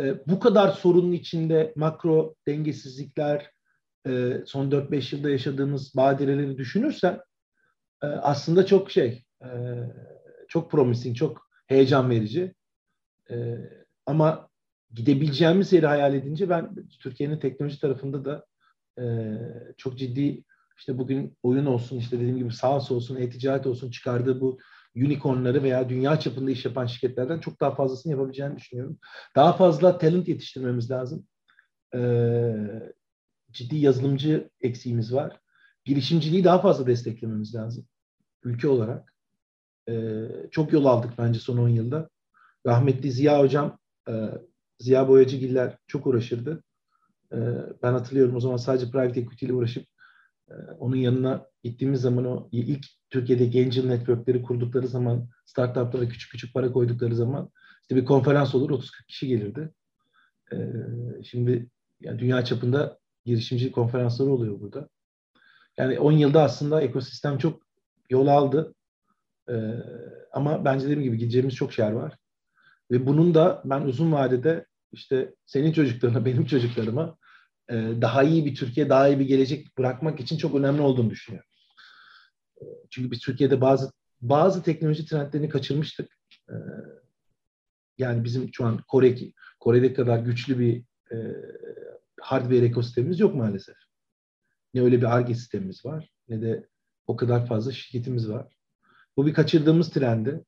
E, 0.00 0.26
bu 0.26 0.40
kadar 0.40 0.72
sorunun 0.72 1.12
içinde 1.12 1.72
makro 1.76 2.34
dengesizlikler, 2.48 3.50
e, 4.06 4.42
son 4.46 4.70
4-5 4.70 5.16
yılda 5.16 5.30
yaşadığımız 5.30 5.96
badireleri 5.96 6.58
düşünürsen 6.58 7.20
e, 8.02 8.06
aslında 8.06 8.66
çok 8.66 8.90
şey, 8.90 9.24
e, 9.42 9.48
çok 10.48 10.70
promising, 10.70 11.16
çok 11.16 11.48
heyecan 11.66 12.10
verici. 12.10 12.54
E, 13.30 13.56
ama 14.06 14.48
gidebileceğimiz 14.94 15.72
yeri 15.72 15.86
hayal 15.86 16.14
edince 16.14 16.50
ben 16.50 16.74
Türkiye'nin 17.00 17.38
teknoloji 17.38 17.80
tarafında 17.80 18.24
da 18.24 18.46
e, 19.02 19.04
çok 19.76 19.98
ciddi 19.98 20.44
işte 20.78 20.98
bugün 20.98 21.36
oyun 21.42 21.66
olsun 21.66 21.96
işte 21.98 22.16
dediğim 22.16 22.36
gibi 22.36 22.52
sağ 22.52 22.76
olsun, 22.76 23.16
e-ticaret 23.16 23.66
olsun 23.66 23.90
çıkardığı 23.90 24.40
bu 24.40 24.58
unicornları 24.96 25.62
veya 25.62 25.88
dünya 25.88 26.20
çapında 26.20 26.50
iş 26.50 26.64
yapan 26.64 26.86
şirketlerden 26.86 27.40
çok 27.40 27.60
daha 27.60 27.74
fazlasını 27.74 28.12
yapabileceğini 28.12 28.56
düşünüyorum. 28.56 28.98
Daha 29.36 29.52
fazla 29.52 29.98
talent 29.98 30.28
yetiştirmemiz 30.28 30.90
lazım. 30.90 31.26
Ee, 31.94 32.54
ciddi 33.50 33.76
yazılımcı 33.76 34.50
eksiğimiz 34.60 35.14
var. 35.14 35.40
Girişimciliği 35.84 36.44
daha 36.44 36.58
fazla 36.60 36.86
desteklememiz 36.86 37.54
lazım. 37.54 37.86
Ülke 38.44 38.68
olarak. 38.68 39.14
Ee, 39.88 40.28
çok 40.50 40.72
yol 40.72 40.84
aldık 40.84 41.10
bence 41.18 41.40
son 41.40 41.58
10 41.58 41.68
yılda. 41.68 42.08
Rahmetli 42.66 43.12
Ziya 43.12 43.38
Hocam, 43.38 43.78
e, 44.08 44.12
Ziya 44.78 45.08
Boyacıgiller 45.08 45.78
çok 45.86 46.06
uğraşırdı. 46.06 46.62
E, 47.32 47.36
ben 47.82 47.92
hatırlıyorum 47.92 48.36
o 48.36 48.40
zaman 48.40 48.56
sadece 48.56 48.90
private 48.90 49.20
equity 49.20 49.46
ile 49.46 49.52
uğraşıp 49.52 49.86
e, 50.50 50.54
onun 50.78 50.96
yanına 50.96 51.46
gittiğimiz 51.62 52.00
zaman 52.00 52.24
o 52.24 52.48
ilk 52.52 52.86
Türkiye'de 53.10 53.44
Angel 53.44 53.84
Network'leri 53.84 54.42
kurdukları 54.42 54.88
zaman, 54.88 55.28
startuplara 55.44 56.08
küçük 56.08 56.30
küçük 56.32 56.54
para 56.54 56.72
koydukları 56.72 57.14
zaman 57.14 57.50
işte 57.82 57.96
bir 57.96 58.04
konferans 58.04 58.54
olur 58.54 58.70
30-40 58.70 59.06
kişi 59.08 59.28
gelirdi. 59.28 59.72
Ee, 60.52 60.56
şimdi 61.24 61.68
yani 62.00 62.18
dünya 62.18 62.44
çapında 62.44 62.98
girişimci 63.24 63.72
konferansları 63.72 64.30
oluyor 64.30 64.60
burada. 64.60 64.88
Yani 65.76 65.98
10 65.98 66.12
yılda 66.12 66.42
aslında 66.42 66.82
ekosistem 66.82 67.38
çok 67.38 67.62
yol 68.10 68.26
aldı. 68.26 68.74
Ee, 69.50 69.74
ama 70.32 70.64
bence 70.64 70.84
dediğim 70.84 71.02
gibi 71.02 71.18
gideceğimiz 71.18 71.54
çok 71.54 71.78
yer 71.78 71.92
var. 71.92 72.16
Ve 72.90 73.06
bunun 73.06 73.34
da 73.34 73.62
ben 73.64 73.80
uzun 73.80 74.12
vadede 74.12 74.66
işte 74.92 75.34
senin 75.46 75.72
çocuklarına, 75.72 76.24
benim 76.24 76.46
çocuklarıma 76.46 77.16
e, 77.70 77.74
daha 77.74 78.22
iyi 78.22 78.46
bir 78.46 78.54
Türkiye, 78.54 78.88
daha 78.88 79.08
iyi 79.08 79.18
bir 79.18 79.26
gelecek 79.26 79.78
bırakmak 79.78 80.20
için 80.20 80.36
çok 80.36 80.54
önemli 80.54 80.80
olduğunu 80.80 81.10
düşünüyorum. 81.10 81.48
Çünkü 82.90 83.10
biz 83.10 83.18
Türkiye'de 83.18 83.60
bazı 83.60 83.92
bazı 84.20 84.62
teknoloji 84.62 85.06
trendlerini 85.06 85.48
kaçırmıştık. 85.48 86.18
Ee, 86.50 86.54
yani 87.98 88.24
bizim 88.24 88.54
şu 88.54 88.66
an 88.66 88.82
Kore 88.88 89.14
Kore'de 89.60 89.94
kadar 89.94 90.18
güçlü 90.18 90.58
bir 90.58 90.84
e, 91.12 91.16
hardware 92.20 92.64
ekosistemimiz 92.64 93.20
yok 93.20 93.34
maalesef. 93.34 93.76
Ne 94.74 94.82
öyle 94.82 94.98
bir 94.98 95.16
ARGE 95.16 95.34
sistemimiz 95.34 95.84
var 95.84 96.10
ne 96.28 96.42
de 96.42 96.68
o 97.06 97.16
kadar 97.16 97.46
fazla 97.46 97.72
şirketimiz 97.72 98.30
var. 98.30 98.56
Bu 99.16 99.26
bir 99.26 99.34
kaçırdığımız 99.34 99.90
trendi. 99.90 100.44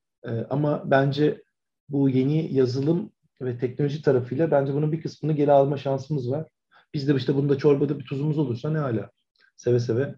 Ama 0.49 0.91
bence 0.91 1.43
bu 1.89 2.09
yeni 2.09 2.53
yazılım 2.53 3.11
ve 3.41 3.57
teknoloji 3.57 4.01
tarafıyla 4.01 4.51
bence 4.51 4.73
bunun 4.73 4.91
bir 4.91 5.01
kısmını 5.01 5.33
geri 5.33 5.51
alma 5.51 5.77
şansımız 5.77 6.31
var. 6.31 6.47
Biz 6.93 7.07
de 7.07 7.15
işte 7.15 7.35
bunda 7.35 7.57
çorbada 7.57 7.99
bir 7.99 8.05
tuzumuz 8.05 8.37
olursa 8.37 8.69
ne 8.69 8.77
hala. 8.77 9.11
Seve 9.55 9.79
seve 9.79 10.15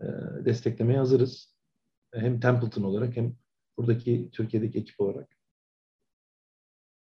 e, 0.00 0.06
desteklemeye 0.44 0.98
hazırız. 0.98 1.54
Hem 2.14 2.40
Templeton 2.40 2.82
olarak 2.82 3.16
hem 3.16 3.34
buradaki 3.76 4.28
Türkiye'deki 4.32 4.78
ekip 4.78 5.00
olarak. 5.00 5.28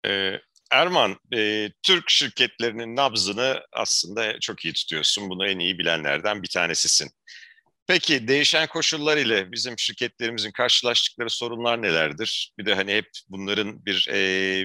Ee, 0.06 0.40
Erman, 0.70 1.16
e, 1.34 1.70
Türk 1.82 2.10
şirketlerinin 2.10 2.96
nabzını 2.96 3.60
aslında 3.72 4.40
çok 4.40 4.64
iyi 4.64 4.74
tutuyorsun. 4.74 5.30
Bunu 5.30 5.46
en 5.46 5.58
iyi 5.58 5.78
bilenlerden 5.78 6.42
bir 6.42 6.48
tanesisin. 6.48 7.10
Peki 7.90 8.28
değişen 8.28 8.66
koşullar 8.66 9.16
ile 9.16 9.52
bizim 9.52 9.78
şirketlerimizin 9.78 10.50
karşılaştıkları 10.50 11.30
sorunlar 11.30 11.82
nelerdir? 11.82 12.54
Bir 12.58 12.66
de 12.66 12.74
hani 12.74 12.92
hep 12.92 13.08
bunların 13.28 13.84
bir 13.84 14.08
e, 14.12 14.18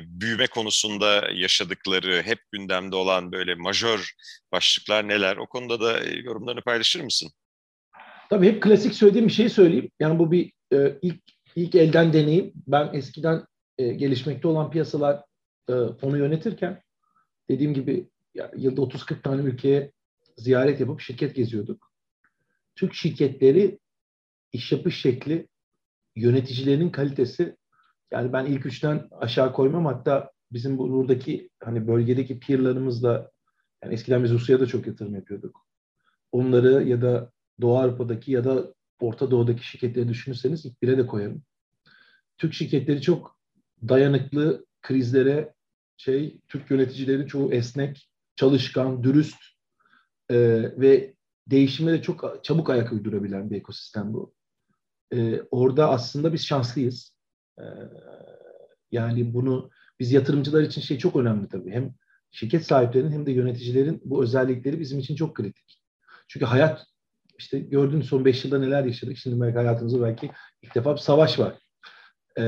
büyüme 0.07 0.47
konusunda 0.47 1.29
yaşadıkları, 1.33 2.21
hep 2.25 2.39
gündemde 2.51 2.95
olan 2.95 3.31
böyle 3.31 3.55
majör 3.55 4.11
başlıklar 4.51 5.07
neler? 5.07 5.37
O 5.37 5.47
konuda 5.47 5.81
da 5.81 5.99
yorumlarını 6.23 6.61
paylaşır 6.61 7.01
mısın? 7.01 7.31
Tabii 8.29 8.47
hep 8.47 8.63
klasik 8.63 8.93
söylediğim 8.93 9.27
bir 9.27 9.33
şeyi 9.33 9.49
söyleyeyim. 9.49 9.89
Yani 9.99 10.19
bu 10.19 10.31
bir 10.31 10.51
e, 10.73 10.97
ilk 11.01 11.21
ilk 11.55 11.75
elden 11.75 12.13
deneyim. 12.13 12.53
Ben 12.67 12.89
eskiden 12.93 13.45
e, 13.77 13.93
gelişmekte 13.93 14.47
olan 14.47 14.71
piyasalar 14.71 15.23
e, 15.69 15.73
fonu 16.01 16.17
yönetirken 16.17 16.81
dediğim 17.49 17.73
gibi 17.73 18.09
ya, 18.33 18.51
yılda 18.57 18.81
30-40 18.81 19.21
tane 19.21 19.41
ülkeye 19.41 19.91
ziyaret 20.37 20.79
yapıp 20.79 21.01
şirket 21.01 21.35
geziyorduk. 21.35 21.84
Türk 22.75 22.93
şirketleri 22.93 23.79
iş 24.53 24.71
yapış 24.71 25.01
şekli, 25.01 25.47
yöneticilerinin 26.15 26.89
kalitesi 26.89 27.55
yani 28.11 28.33
ben 28.33 28.45
ilk 28.45 28.65
üçten 28.65 29.07
aşağı 29.11 29.53
koymam 29.53 29.85
hatta 29.85 30.31
bizim 30.51 30.77
buradaki 30.77 31.49
hani 31.63 31.87
bölgedeki 31.87 32.39
peerlarımızla 32.39 33.31
yani 33.83 33.93
eskiden 33.93 34.23
biz 34.23 34.31
Rusya'ya 34.31 34.61
da 34.61 34.65
çok 34.65 34.87
yatırım 34.87 35.15
yapıyorduk. 35.15 35.65
Onları 36.31 36.83
ya 36.83 37.01
da 37.01 37.31
Doğu 37.61 37.77
Avrupa'daki 37.77 38.31
ya 38.31 38.43
da 38.43 38.73
Orta 38.99 39.31
Doğu'daki 39.31 39.67
şirketleri 39.67 40.09
düşünürseniz 40.09 40.65
ilk 40.65 40.81
bire 40.81 40.97
de 40.97 41.07
koyarım. 41.07 41.43
Türk 42.37 42.53
şirketleri 42.53 43.01
çok 43.01 43.39
dayanıklı 43.87 44.65
krizlere 44.81 45.53
şey 45.97 46.39
Türk 46.47 46.71
yöneticileri 46.71 47.27
çoğu 47.27 47.53
esnek, 47.53 48.09
çalışkan, 48.35 49.03
dürüst 49.03 49.37
e, 50.29 50.37
ve 50.77 51.15
değişime 51.47 51.91
de 51.91 52.01
çok 52.01 52.43
çabuk 52.43 52.69
ayak 52.69 52.93
uydurabilen 52.93 53.49
bir 53.49 53.55
ekosistem 53.55 54.13
bu. 54.13 54.33
E, 55.13 55.41
orada 55.51 55.89
aslında 55.89 56.33
biz 56.33 56.45
şanslıyız. 56.45 57.15
E, 57.59 57.63
yani 58.91 59.33
bunu 59.33 59.69
biz 59.99 60.11
yatırımcılar 60.11 60.61
için 60.61 60.81
şey 60.81 60.97
çok 60.97 61.15
önemli 61.15 61.47
tabii. 61.47 61.71
Hem 61.71 61.93
şirket 62.31 62.65
sahiplerinin 62.65 63.11
hem 63.11 63.25
de 63.25 63.31
yöneticilerin 63.31 64.01
bu 64.05 64.23
özellikleri 64.23 64.79
bizim 64.79 64.99
için 64.99 65.15
çok 65.15 65.35
kritik. 65.35 65.81
Çünkü 66.27 66.45
hayat 66.45 66.85
işte 67.39 67.59
gördüğünüz 67.59 68.07
son 68.07 68.25
beş 68.25 68.45
yılda 68.45 68.59
neler 68.59 68.85
yaşadık. 68.85 69.17
Şimdi 69.17 69.41
belki 69.41 69.57
hayatımızda 69.57 70.01
belki 70.01 70.31
ilk 70.61 70.75
defa 70.75 70.93
bir 70.93 70.99
savaş 70.99 71.39
var. 71.39 71.53
Ee, 72.37 72.41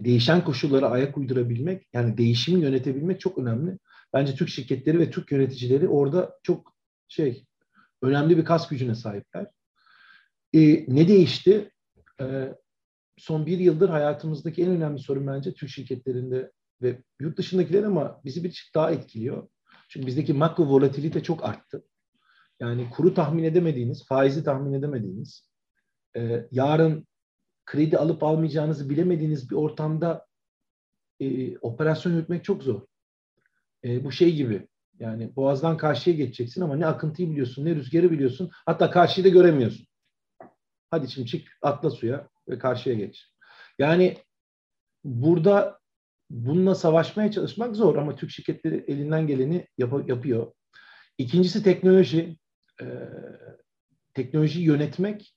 değişen 0.00 0.44
koşullara 0.44 0.88
ayak 0.88 1.18
uydurabilmek, 1.18 1.86
yani 1.92 2.16
değişimi 2.18 2.62
yönetebilmek 2.62 3.20
çok 3.20 3.38
önemli. 3.38 3.78
Bence 4.12 4.34
Türk 4.34 4.48
şirketleri 4.48 4.98
ve 4.98 5.10
Türk 5.10 5.32
yöneticileri 5.32 5.88
orada 5.88 6.38
çok 6.42 6.74
şey 7.08 7.46
önemli 8.02 8.38
bir 8.38 8.44
kas 8.44 8.68
gücüne 8.68 8.94
sahipler. 8.94 9.46
Ee, 10.54 10.84
ne 10.88 11.08
değişti? 11.08 11.70
Ee, 12.20 12.54
son 13.16 13.46
bir 13.46 13.58
yıldır 13.58 13.88
hayatımızdaki 13.88 14.62
en 14.62 14.70
önemli 14.70 14.98
sorun 14.98 15.26
bence 15.26 15.54
Türk 15.54 15.70
şirketlerinde 15.70 16.52
ve 16.82 17.02
yurt 17.20 17.38
dışındakiler 17.38 17.82
ama 17.82 18.20
bizi 18.24 18.44
bir 18.44 18.70
daha 18.74 18.90
etkiliyor. 18.90 19.48
Çünkü 19.88 20.06
bizdeki 20.06 20.32
makro 20.32 20.66
volatilite 20.66 21.22
çok 21.22 21.44
arttı. 21.44 21.84
Yani 22.60 22.90
kuru 22.90 23.14
tahmin 23.14 23.44
edemediğiniz, 23.44 24.06
faizi 24.06 24.44
tahmin 24.44 24.72
edemediğiniz, 24.72 25.50
e, 26.16 26.48
yarın 26.50 27.06
kredi 27.66 27.98
alıp 27.98 28.22
almayacağınızı 28.22 28.90
bilemediğiniz 28.90 29.50
bir 29.50 29.56
ortamda 29.56 30.26
e, 31.20 31.58
operasyon 31.58 32.12
yürütmek 32.12 32.44
çok 32.44 32.62
zor. 32.62 32.82
E, 33.84 34.04
bu 34.04 34.12
şey 34.12 34.34
gibi 34.34 34.68
yani 34.98 35.36
boğazdan 35.36 35.76
karşıya 35.76 36.16
geçeceksin 36.16 36.60
ama 36.60 36.76
ne 36.76 36.86
akıntıyı 36.86 37.30
biliyorsun 37.30 37.64
ne 37.64 37.74
rüzgarı 37.74 38.10
biliyorsun 38.10 38.50
hatta 38.66 38.90
karşıyı 38.90 39.24
da 39.24 39.28
göremiyorsun. 39.28 39.86
Hadi 40.90 41.10
şimdi 41.10 41.28
çık 41.28 41.48
atla 41.62 41.90
suya 41.90 42.28
ve 42.48 42.58
karşıya 42.58 42.94
geç. 42.94 43.32
Yani 43.78 44.18
burada 45.04 45.78
bununla 46.30 46.74
savaşmaya 46.74 47.30
çalışmak 47.30 47.76
zor 47.76 47.96
ama 47.96 48.16
Türk 48.16 48.30
şirketleri 48.30 48.84
elinden 48.88 49.26
geleni 49.26 49.68
yap- 49.78 50.08
yapıyor. 50.08 50.52
İkincisi 51.18 51.62
teknoloji 51.62 52.36
e, 52.80 52.86
teknolojiyi 54.14 54.66
yönetmek 54.66 55.36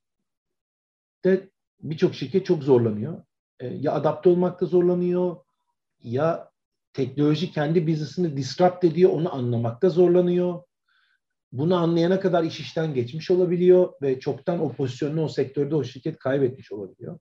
de 1.25 1.49
birçok 1.79 2.15
şirket 2.15 2.45
çok 2.45 2.63
zorlanıyor. 2.63 3.23
E, 3.59 3.67
ya 3.67 3.91
adapte 3.91 4.29
olmakta 4.29 4.65
zorlanıyor 4.65 5.35
ya 6.03 6.51
teknoloji 6.95 7.51
kendi 7.51 7.87
business'ını 7.87 8.37
disrupt 8.37 8.83
ediyor, 8.83 9.11
onu 9.11 9.35
anlamakta 9.35 9.89
zorlanıyor. 9.89 10.63
Bunu 11.51 11.75
anlayana 11.75 12.19
kadar 12.19 12.43
iş 12.43 12.59
işten 12.59 12.93
geçmiş 12.93 13.31
olabiliyor 13.31 13.93
ve 14.01 14.19
çoktan 14.19 14.59
o 14.59 14.73
pozisyonunu 14.73 15.23
o 15.23 15.27
sektörde 15.27 15.75
o 15.75 15.83
şirket 15.83 16.17
kaybetmiş 16.17 16.71
olabiliyor. 16.71 17.19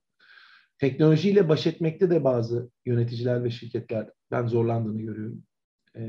Teknolojiyle 0.78 1.48
baş 1.48 1.66
etmekte 1.66 2.10
de 2.10 2.24
bazı 2.24 2.70
yöneticiler 2.86 3.44
ve 3.44 3.50
şirketler 3.50 4.10
ben 4.30 4.46
zorlandığını 4.46 5.02
görüyorum. 5.02 5.44
E, 5.96 6.02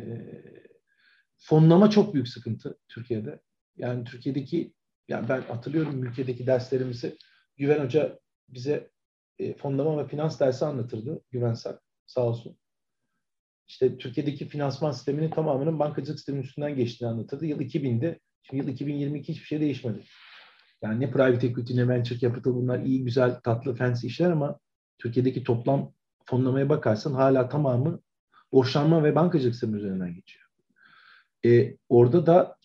fonlama 1.38 1.90
çok 1.90 2.14
büyük 2.14 2.28
sıkıntı 2.28 2.78
Türkiye'de. 2.88 3.42
Yani 3.78 4.04
Türkiye'deki, 4.04 4.74
yani 5.08 5.30
ben 5.30 5.42
hatırlıyorum 5.42 6.04
ülkedeki 6.04 6.48
derslerimizi 6.48 7.18
Güven 7.58 7.86
Hoca 7.86 8.20
bize 8.50 8.90
e, 9.40 9.54
fonlama 9.54 10.04
ve 10.04 10.08
finans 10.08 10.40
dersi 10.40 10.66
anlatırdı. 10.66 11.22
Güvensel 11.32 11.78
sağ 12.06 12.22
olsun. 12.22 12.58
İşte 13.68 13.98
Türkiye'deki 13.98 14.48
finansman 14.48 14.92
sisteminin 14.92 15.30
tamamının 15.30 15.80
bankacılık 15.80 16.20
sisteminin 16.20 16.44
üstünden 16.44 16.76
geçtiğini 16.76 17.10
anlatırdı. 17.10 17.46
Yıl 17.46 17.60
2000'de, 17.60 18.20
şimdi 18.44 18.64
yıl 18.64 18.70
2022 18.70 19.34
hiçbir 19.34 19.46
şey 19.46 19.62
değişmedi. 19.62 20.04
Yani 20.82 21.00
ne 21.00 21.12
private 21.12 21.48
equity 21.48 21.76
ne 21.76 21.88
venture 21.88 22.20
capital 22.20 22.56
bunlar 22.56 22.80
iyi, 22.80 23.04
güzel, 23.04 23.40
tatlı, 23.40 23.76
fancy 23.76 24.08
işler 24.08 24.32
ama 24.32 24.60
Türkiye'deki 24.98 25.44
toplam 25.44 25.94
fonlamaya 26.26 26.70
bakarsan 26.70 27.14
hala 27.14 27.50
tamamı 27.50 28.00
borçlanma 28.52 29.04
ve 29.04 29.16
bankacılık 29.16 29.56
sistemi 29.56 29.78
üzerinden 29.78 30.14
geçiyor. 30.16 30.46
E, 31.46 31.78
orada 31.90 32.26
da 32.26 32.58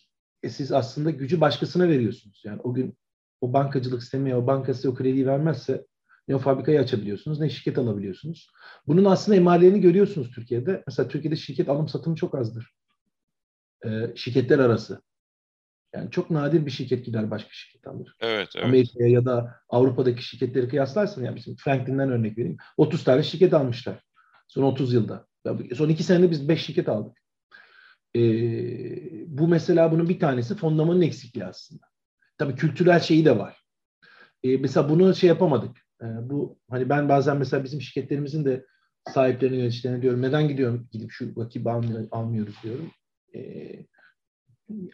e, 0.43 0.49
siz 0.49 0.71
aslında 0.71 1.11
gücü 1.11 1.41
başkasına 1.41 1.89
veriyorsunuz. 1.89 2.41
Yani 2.45 2.61
o 2.61 2.73
gün 2.73 2.97
o 3.41 3.53
bankacılık 3.53 4.01
sistemi, 4.01 4.35
o 4.35 4.47
bankası 4.47 4.89
o 4.89 4.95
krediyi 4.95 5.27
vermezse 5.27 5.85
ne 6.27 6.37
fabrikayı 6.37 6.79
açabiliyorsunuz 6.79 7.39
ne 7.39 7.49
şirket 7.49 7.77
alabiliyorsunuz. 7.77 8.51
Bunun 8.87 9.05
aslında 9.05 9.35
emallerini 9.35 9.81
görüyorsunuz 9.81 10.31
Türkiye'de. 10.31 10.83
Mesela 10.87 11.09
Türkiye'de 11.09 11.35
şirket 11.35 11.69
alım 11.69 11.87
satımı 11.87 12.15
çok 12.15 12.35
azdır. 12.35 12.73
Ee, 13.85 14.11
şirketler 14.15 14.59
arası. 14.59 15.01
Yani 15.95 16.11
çok 16.11 16.29
nadir 16.29 16.65
bir 16.65 16.71
şirket 16.71 17.05
gider 17.05 17.31
başka 17.31 17.49
şirket 17.51 17.87
alır. 17.87 18.15
Evet, 18.19 18.49
evet. 18.55 18.65
Amerika'ya 18.65 19.09
ya 19.09 19.25
da 19.25 19.55
Avrupa'daki 19.69 20.23
şirketleri 20.23 20.69
kıyaslarsan 20.69 21.23
yani 21.23 21.35
bizim 21.35 21.55
Franklin'den 21.55 22.11
örnek 22.11 22.37
vereyim. 22.37 22.57
30 22.77 23.03
tane 23.03 23.23
şirket 23.23 23.53
almışlar. 23.53 24.03
Son 24.47 24.63
30 24.63 24.93
yılda. 24.93 25.27
Son 25.75 25.89
2 25.89 26.03
senede 26.03 26.31
biz 26.31 26.49
5 26.49 26.65
şirket 26.65 26.89
aldık. 26.89 27.17
Ee, 28.15 28.21
bu 29.27 29.47
mesela 29.47 29.91
bunun 29.91 30.09
bir 30.09 30.19
tanesi 30.19 30.55
fonlamanın 30.55 31.01
eksikliği 31.01 31.45
aslında. 31.45 31.85
Tabii 32.37 32.55
kültürel 32.55 32.99
şeyi 32.99 33.25
de 33.25 33.37
var. 33.37 33.63
Ee, 34.43 34.57
mesela 34.57 34.89
bunu 34.89 35.15
şey 35.15 35.27
yapamadık. 35.27 35.77
Ee, 36.01 36.29
bu 36.29 36.59
hani 36.69 36.89
ben 36.89 37.09
bazen 37.09 37.37
mesela 37.37 37.63
bizim 37.63 37.81
şirketlerimizin 37.81 38.45
de 38.45 38.65
sahiplerine 39.13 39.57
yöneticilerine 39.57 40.01
diyorum 40.01 40.21
neden 40.21 40.47
gidiyorum 40.47 40.87
gidip 40.91 41.11
şu 41.11 41.35
vakit 41.35 41.67
almıyoruz 42.11 42.55
diyorum. 42.63 42.91
Ee, 43.35 43.85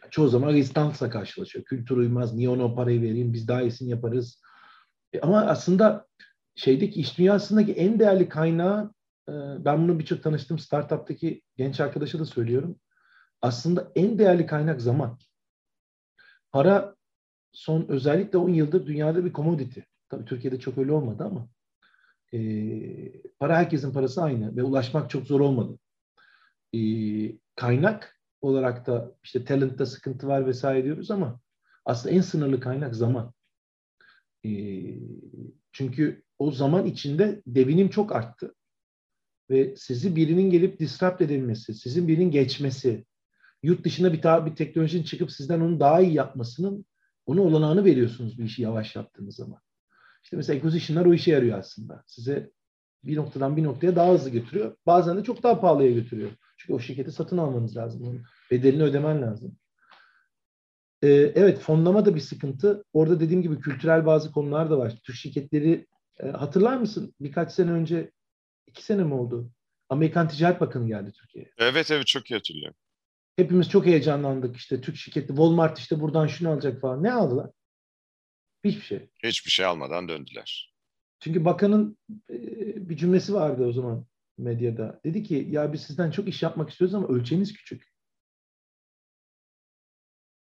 çoğu 0.10 0.28
zaman 0.28 0.54
rezistansla 0.54 1.10
karşılaşıyor. 1.10 1.65
Kültür 1.65 1.98
uymaz, 1.98 2.34
niye 2.34 2.50
ona 2.50 2.76
parayı 2.76 3.02
vereyim, 3.02 3.34
biz 3.34 3.48
daha 3.48 3.62
iyisini 3.62 3.89
yaparız. 3.89 4.41
E, 5.13 5.20
ama 5.20 5.41
aslında 5.41 6.08
şeydeki 6.56 7.00
iş 7.00 7.17
dünyasındaki 7.17 7.74
en 7.74 8.00
değerli 8.00 8.30
kaynağı 8.30 8.93
e, 9.30 9.34
ben 9.65 9.84
bunu 9.84 10.00
birçok 10.00 10.24
tanıştığım 10.24 10.60
startup'taki 10.60 11.41
genç 11.58 11.80
arkadaşa 11.80 12.20
da 12.20 12.26
söylüyorum. 12.26 12.80
Aslında 13.41 13.91
en 13.96 14.20
değerli 14.20 14.46
kaynak 14.46 14.82
zaman. 14.82 15.20
Para 16.52 16.96
son 17.52 17.86
özellikle 17.89 18.38
10 18.38 18.50
yıldır 18.50 18.86
dünyada 18.86 19.26
bir 19.26 19.34
commodity. 19.34 19.80
Tabii 20.10 20.26
Türkiye'de 20.26 20.60
çok 20.60 20.78
öyle 20.78 20.91
olmadı 20.91 21.24
ama 21.24 21.48
e, 22.34 22.39
para 23.39 23.58
herkesin 23.58 23.93
parası 23.93 24.24
aynı 24.24 24.56
ve 24.56 24.63
ulaşmak 24.63 25.10
çok 25.10 25.28
zor 25.28 25.39
olmadı. 25.39 25.80
E, 26.74 26.80
kaynak 27.56 28.22
olarak 28.41 28.88
da 28.88 29.15
işte 29.24 29.46
talentta 29.46 29.86
sıkıntı 29.86 30.28
var 30.28 30.48
vesaire 30.48 30.84
diyoruz 30.84 31.12
ama 31.12 31.39
aslında 31.86 32.15
en 32.15 32.22
sınırlı 32.22 32.60
kaynak 32.60 32.96
zaman. 32.96 33.34
E, 34.46 34.50
çünkü 35.72 36.24
o 36.39 36.52
zaman 36.52 36.86
içinde 36.86 37.41
devinim 37.48 37.89
çok 37.89 38.15
arttı. 38.15 38.56
Ve 39.50 39.76
sizi 39.78 40.15
birinin 40.15 40.52
gelip 40.52 40.80
disrupt 40.80 41.22
edebilmesi, 41.22 41.74
sizin 41.74 42.08
birinin 42.08 42.32
geçmesi, 42.32 43.06
yurt 43.63 43.84
dışına 43.84 44.13
bir, 44.13 44.24
bir 44.24 44.56
teknolojinin 44.56 45.04
çıkıp 45.04 45.32
sizden 45.32 45.60
onu 45.62 45.80
daha 45.80 46.02
iyi 46.02 46.13
yapmasının 46.13 46.86
onu 47.26 47.41
olanağını 47.41 47.86
veriyorsunuz 47.86 48.39
bir 48.39 48.43
işi 48.43 48.62
yavaş 48.62 48.96
yaptığınız 48.96 49.36
zaman. 49.36 49.60
İşte 50.28 50.38
mesela 50.38 50.58
acquisition'lar 50.58 51.06
o 51.06 51.13
işe 51.13 51.32
yarıyor 51.32 51.60
aslında. 51.60 52.04
Size 52.08 52.52
bir 53.04 53.16
noktadan 53.16 53.58
bir 53.58 53.63
noktaya 53.63 53.96
daha 53.96 54.13
hızlı 54.13 54.30
götürüyor. 54.30 54.76
Bazen 54.86 55.18
de 55.18 55.24
çok 55.24 55.44
daha 55.44 55.62
pahalıya 55.62 55.92
götürüyor. 55.92 56.32
Çünkü 56.58 56.74
o 56.74 56.80
şirketi 56.80 57.12
satın 57.12 57.38
almanız 57.38 57.78
lazım. 57.78 58.08
Onun 58.08 58.24
bedelini 58.52 58.84
ödemen 58.84 59.22
lazım. 59.22 59.58
Ee, 61.02 61.08
evet 61.10 61.60
fonlama 61.60 62.06
da 62.06 62.16
bir 62.16 62.20
sıkıntı. 62.20 62.84
Orada 62.94 63.20
dediğim 63.20 63.42
gibi 63.42 63.60
kültürel 63.60 64.06
bazı 64.06 64.32
konular 64.32 64.70
da 64.70 64.78
var. 64.78 65.00
Türk 65.04 65.16
şirketleri 65.16 65.88
e, 66.20 66.28
hatırlar 66.28 66.78
mısın? 66.78 67.13
Birkaç 67.20 67.52
sene 67.52 67.72
önce, 67.72 68.12
iki 68.68 68.84
sene 68.84 69.04
mi 69.04 69.13
oldu? 69.13 69.52
Amerikan 69.90 70.28
Ticaret 70.28 70.62
Bakanı 70.62 70.88
geldi 70.88 71.12
Türkiye'ye. 71.12 71.52
Evet 71.58 71.92
evet 71.92 72.08
çok 72.08 72.32
iyi 72.32 72.36
hatırlıyorum. 72.36 72.76
Hepimiz 73.36 73.70
çok 73.70 73.86
heyecanlandık. 73.86 74.56
İşte 74.56 74.82
Türk 74.82 74.96
şirketi 74.96 75.28
Walmart 75.28 75.80
işte 75.80 76.00
buradan 76.00 76.28
şunu 76.28 76.50
alacak 76.50 76.82
falan. 76.82 77.04
Ne 77.04 77.13
aldılar? 77.13 77.50
Hiçbir 78.67 78.82
şey. 78.82 79.10
Hiçbir 79.23 79.51
şey 79.51 79.65
almadan 79.65 80.08
döndüler. 80.08 80.73
Çünkü 81.19 81.45
bakanın 81.45 81.97
e, 82.30 82.89
bir 82.89 82.97
cümlesi 82.97 83.34
vardı 83.34 83.65
o 83.65 83.71
zaman 83.71 84.06
medyada. 84.38 85.01
Dedi 85.06 85.23
ki 85.23 85.47
ya 85.49 85.73
biz 85.73 85.82
sizden 85.82 86.12
çok 86.12 86.27
iş 86.27 86.43
yapmak 86.43 86.69
istiyoruz 86.69 86.95
ama 86.95 87.08
ölçeğimiz 87.08 87.53
küçük. 87.53 87.88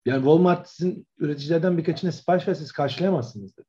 Yani 0.06 0.18
Walmart 0.18 0.68
sizin 0.68 1.06
üreticilerden 1.18 1.78
birkaçına 1.78 2.12
sipariş 2.12 2.48
ver 2.48 2.54
siz 2.54 2.72
karşılayamazsınız 2.72 3.56
dedi. 3.56 3.66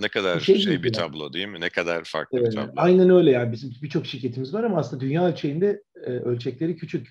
Ne 0.00 0.08
kadar 0.08 0.40
şey, 0.40 0.58
şey 0.58 0.82
bir 0.82 0.92
tablo 0.92 1.32
değil 1.32 1.48
mi? 1.48 1.60
Ne 1.60 1.70
kadar 1.70 2.04
farklı 2.04 2.38
evet, 2.38 2.50
bir 2.50 2.56
tablo. 2.56 2.72
Aynen 2.76 3.10
öyle 3.10 3.30
yani. 3.30 3.52
Bizim 3.52 3.72
birçok 3.82 4.06
şirketimiz 4.06 4.54
var 4.54 4.64
ama 4.64 4.78
aslında 4.78 5.00
dünya 5.00 5.26
ölçeğinde 5.26 5.82
e, 5.96 6.10
ölçekleri 6.10 6.76
küçük. 6.76 7.08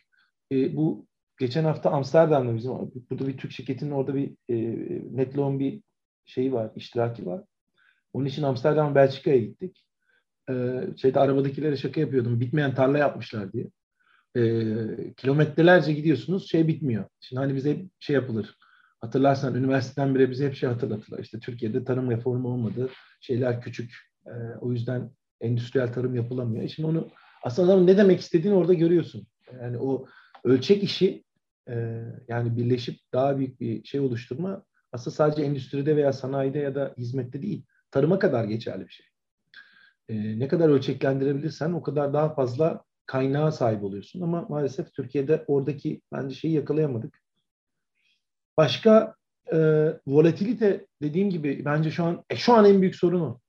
E, 0.52 0.76
bu 0.76 1.08
geçen 1.40 1.64
hafta 1.64 1.90
Amsterdam'da 1.90 2.56
bizim 2.56 2.72
burada 3.10 3.28
bir 3.28 3.38
Türk 3.38 3.52
şirketinin 3.52 3.92
orada 3.92 4.16
bir 4.16 4.36
e, 4.50 4.56
Netlon 5.18 5.60
bir 5.60 5.82
şeyi 6.26 6.54
var, 6.54 6.72
iştiraki 6.76 7.26
var. 7.26 7.44
Onun 8.14 8.26
için 8.26 8.44
Amsterdam, 8.44 8.96
Belçika'ya 8.96 9.38
gittik. 9.38 9.86
E, 10.50 10.54
şeyde 10.98 11.20
arabadakilere 11.20 11.78
şaka 11.78 12.02
yapıyordum. 12.02 12.40
Bitmeyen 12.40 12.76
tarla 12.76 12.98
yapmışlar 12.98 13.54
diye. 13.54 13.68
E, 14.36 14.44
kilometrelerce 15.14 15.94
gidiyorsunuz, 15.94 16.50
şey 16.50 16.68
bitmiyor. 16.68 17.06
Şimdi 17.20 17.40
hani 17.40 17.56
bize 17.56 17.86
şey 18.00 18.14
yapılır. 18.14 18.58
Hatırlarsan 19.02 19.56
üniversiteden 19.56 20.16
bile 20.16 20.30
bize 20.30 20.48
hep 20.48 20.56
şey 20.56 20.70
hatırlatırlar. 20.70 21.20
İşte 21.20 21.40
Türkiye'de 21.40 21.84
tarım 21.84 22.12
reformu 22.12 22.48
olmadı. 22.48 22.90
Şeyler 23.22 23.62
küçük. 23.62 23.96
E, 24.26 24.32
o 24.62 24.72
yüzden 24.72 25.12
endüstriyel 25.42 25.94
tarım 25.94 26.16
yapılamıyor. 26.16 26.64
E 26.64 26.68
şimdi 26.68 26.88
onu 26.88 27.08
aslında 27.44 27.84
ne 27.84 27.98
demek 27.98 28.20
istediğini 28.20 28.56
orada 28.56 28.74
görüyorsun. 28.74 29.28
Yani 29.62 29.78
o 29.78 30.06
ölçek 30.44 30.84
işi 30.84 31.24
e, 31.70 32.04
yani 32.28 32.58
birleşip 32.58 33.00
daha 33.14 33.38
büyük 33.38 33.60
bir 33.60 33.84
şey 33.84 34.00
oluşturma 34.00 34.66
aslında 34.92 35.16
sadece 35.16 35.44
endüstride 35.44 35.96
veya 35.96 36.14
sanayide 36.14 36.60
ya 36.60 36.76
da 36.76 36.94
hizmette 36.98 37.42
değil, 37.42 37.66
tarıma 37.92 38.20
kadar 38.20 38.44
geçerli 38.44 38.88
bir 38.88 38.92
şey. 38.92 39.06
E, 40.10 40.40
ne 40.40 40.48
kadar 40.48 40.70
ölçeklendirebilirsen 40.70 41.74
o 41.74 41.84
kadar 41.84 42.14
daha 42.14 42.34
fazla 42.34 42.84
kaynağa 43.06 43.52
sahip 43.52 43.84
oluyorsun. 43.84 44.22
Ama 44.22 44.46
maalesef 44.50 44.94
Türkiye'de 44.94 45.44
oradaki 45.48 46.02
bence 46.12 46.36
şeyi 46.36 46.54
yakalayamadık. 46.54 47.22
Başka 48.58 49.16
e, 49.54 49.58
volatilite 50.08 50.88
dediğim 51.02 51.30
gibi 51.30 51.66
bence 51.66 51.92
şu 51.92 52.04
an 52.04 52.24
e, 52.30 52.36
şu 52.36 52.54
an 52.54 52.66
en 52.66 52.82
büyük 52.82 52.96
sorun 52.96 53.22
o. 53.22 53.40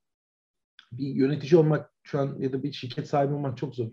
Bir 0.92 1.06
yönetici 1.06 1.60
olmak 1.60 1.92
şu 2.02 2.18
an 2.20 2.36
ya 2.38 2.52
da 2.52 2.62
bir 2.62 2.72
şirket 2.72 3.08
sahibi 3.08 3.34
olmak 3.34 3.58
çok 3.58 3.74
zor. 3.74 3.90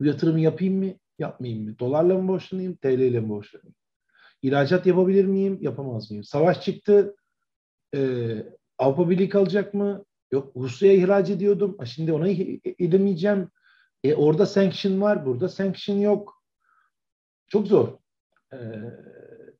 Bu 0.00 0.04
yatırımı 0.04 0.40
yapayım 0.40 0.78
mı? 0.78 0.94
Yapmayayım 1.18 1.64
mı? 1.64 1.78
Dolarla 1.78 2.18
mı 2.18 2.28
borçlanayım, 2.28 2.76
TL 2.76 2.86
ile 2.86 3.20
mi 3.20 3.28
borçlanayım? 3.28 3.74
İhracat 4.42 4.86
yapabilir 4.86 5.24
miyim, 5.24 5.58
yapamaz 5.60 6.10
mıyım? 6.10 6.24
Savaş 6.24 6.62
çıktı, 6.62 7.16
e, 7.94 8.30
Avrupa 8.78 9.10
Birliği 9.10 9.28
kalacak 9.28 9.74
mı? 9.74 10.04
Yok 10.32 10.56
Rusya'ya 10.56 10.94
ihraç 10.94 11.30
ediyordum. 11.30 11.76
Şimdi 11.84 12.12
ona 12.12 12.28
edemeyeceğim. 12.78 13.48
E, 14.04 14.14
orada 14.14 14.46
sanction 14.46 15.00
var, 15.00 15.26
burada 15.26 15.48
sanction 15.48 15.96
yok. 15.96 16.42
Çok 17.48 17.66
zor. 17.66 17.98
E, 18.52 18.58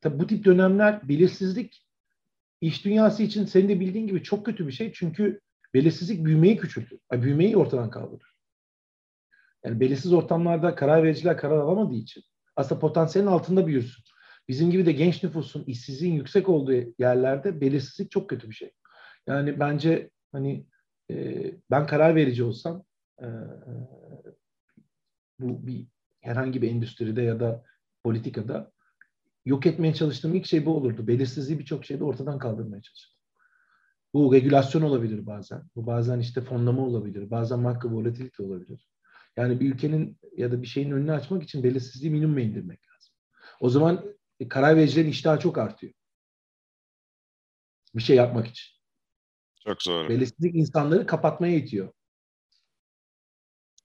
tabii 0.00 0.18
bu 0.18 0.26
tip 0.26 0.44
dönemler 0.44 1.08
belirsizlik 1.08 1.86
iş 2.60 2.84
dünyası 2.84 3.22
için 3.22 3.44
senin 3.44 3.68
de 3.68 3.80
bildiğin 3.80 4.06
gibi 4.06 4.22
çok 4.22 4.46
kötü 4.46 4.66
bir 4.66 4.72
şey. 4.72 4.92
Çünkü 4.92 5.40
belirsizlik 5.74 6.24
büyümeyi 6.24 6.56
küçültür. 6.56 6.98
Büyümeyi 7.12 7.56
ortadan 7.56 7.90
kaldırır. 7.90 8.33
Yani 9.64 9.80
belirsiz 9.80 10.12
ortamlarda 10.12 10.74
karar 10.74 11.02
vericiler 11.02 11.36
karar 11.36 11.58
alamadığı 11.58 11.94
için 11.94 12.22
aslında 12.56 12.80
potansiyelin 12.80 13.30
altında 13.30 13.66
büyürsün. 13.66 14.04
Bizim 14.48 14.70
gibi 14.70 14.86
de 14.86 14.92
genç 14.92 15.22
nüfusun 15.22 15.64
işsizliğin 15.64 16.14
yüksek 16.14 16.48
olduğu 16.48 16.72
yerlerde 16.98 17.60
belirsizlik 17.60 18.10
çok 18.10 18.30
kötü 18.30 18.50
bir 18.50 18.54
şey. 18.54 18.72
Yani 19.26 19.60
bence 19.60 20.10
hani 20.32 20.66
e, 21.10 21.44
ben 21.70 21.86
karar 21.86 22.14
verici 22.14 22.44
olsam 22.44 22.84
e, 23.20 23.26
bu 25.38 25.66
bir 25.66 25.86
herhangi 26.20 26.62
bir 26.62 26.70
endüstride 26.70 27.22
ya 27.22 27.40
da 27.40 27.64
politikada 28.04 28.72
yok 29.44 29.66
etmeye 29.66 29.94
çalıştığım 29.94 30.34
ilk 30.34 30.46
şey 30.46 30.66
bu 30.66 30.76
olurdu. 30.76 31.06
Belirsizliği 31.06 31.58
birçok 31.58 31.84
şeyde 31.84 32.04
ortadan 32.04 32.38
kaldırmaya 32.38 32.82
çalışırdım. 32.82 33.18
Bu 34.14 34.32
regülasyon 34.32 34.82
olabilir 34.82 35.26
bazen. 35.26 35.62
Bu 35.76 35.86
bazen 35.86 36.20
işte 36.20 36.40
fonlama 36.40 36.82
olabilir. 36.82 37.30
Bazen 37.30 37.60
marka 37.60 37.90
volatilite 37.90 38.42
olabilir. 38.42 38.88
Yani 39.36 39.60
bir 39.60 39.74
ülkenin 39.74 40.18
ya 40.36 40.52
da 40.52 40.62
bir 40.62 40.66
şeyin 40.66 40.90
önünü 40.90 41.12
açmak 41.12 41.42
için 41.42 41.64
belirsizliği 41.64 42.12
minimuma 42.12 42.40
indirmek 42.40 42.80
lazım. 42.88 43.14
O 43.60 43.70
zaman 43.70 44.16
karar 44.48 44.76
vericilerin 44.76 45.10
iştahı 45.10 45.40
çok 45.40 45.58
artıyor. 45.58 45.92
Bir 47.94 48.02
şey 48.02 48.16
yapmak 48.16 48.46
için. 48.46 48.74
Çok 49.64 49.78
doğru. 49.86 50.08
Belirsizlik 50.08 50.54
insanları 50.54 51.06
kapatmaya 51.06 51.56
itiyor. 51.56 51.92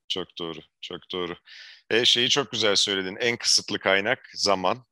Çok 0.07 0.27
doğru, 0.39 0.59
çok 0.81 0.99
doğru. 1.11 1.35
E, 1.89 2.05
şeyi 2.05 2.29
çok 2.29 2.51
güzel 2.51 2.75
söyledin. 2.75 3.17
En 3.19 3.37
kısıtlı 3.37 3.79
kaynak 3.79 4.19
zaman. 4.35 4.85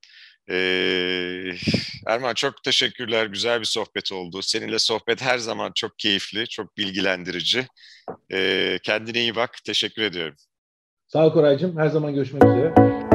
Ee, 0.49 1.51
Erman 2.07 2.33
çok 2.33 2.63
teşekkürler. 2.63 3.25
Güzel 3.25 3.59
bir 3.59 3.65
sohbet 3.65 4.11
oldu. 4.11 4.41
Seninle 4.41 4.79
sohbet 4.79 5.21
her 5.21 5.37
zaman 5.37 5.71
çok 5.75 5.99
keyifli, 5.99 6.47
çok 6.47 6.77
bilgilendirici. 6.77 7.67
Ee, 8.31 8.79
kendine 8.83 9.19
iyi 9.19 9.35
bak. 9.35 9.57
Teşekkür 9.65 10.01
ediyorum. 10.01 10.35
Sağ 11.17 11.25
ol 11.25 11.34
Koraycığım. 11.34 11.77
Her 11.77 11.88
zaman 11.88 12.13
görüşmek 12.13 12.43
üzere. 12.43 13.06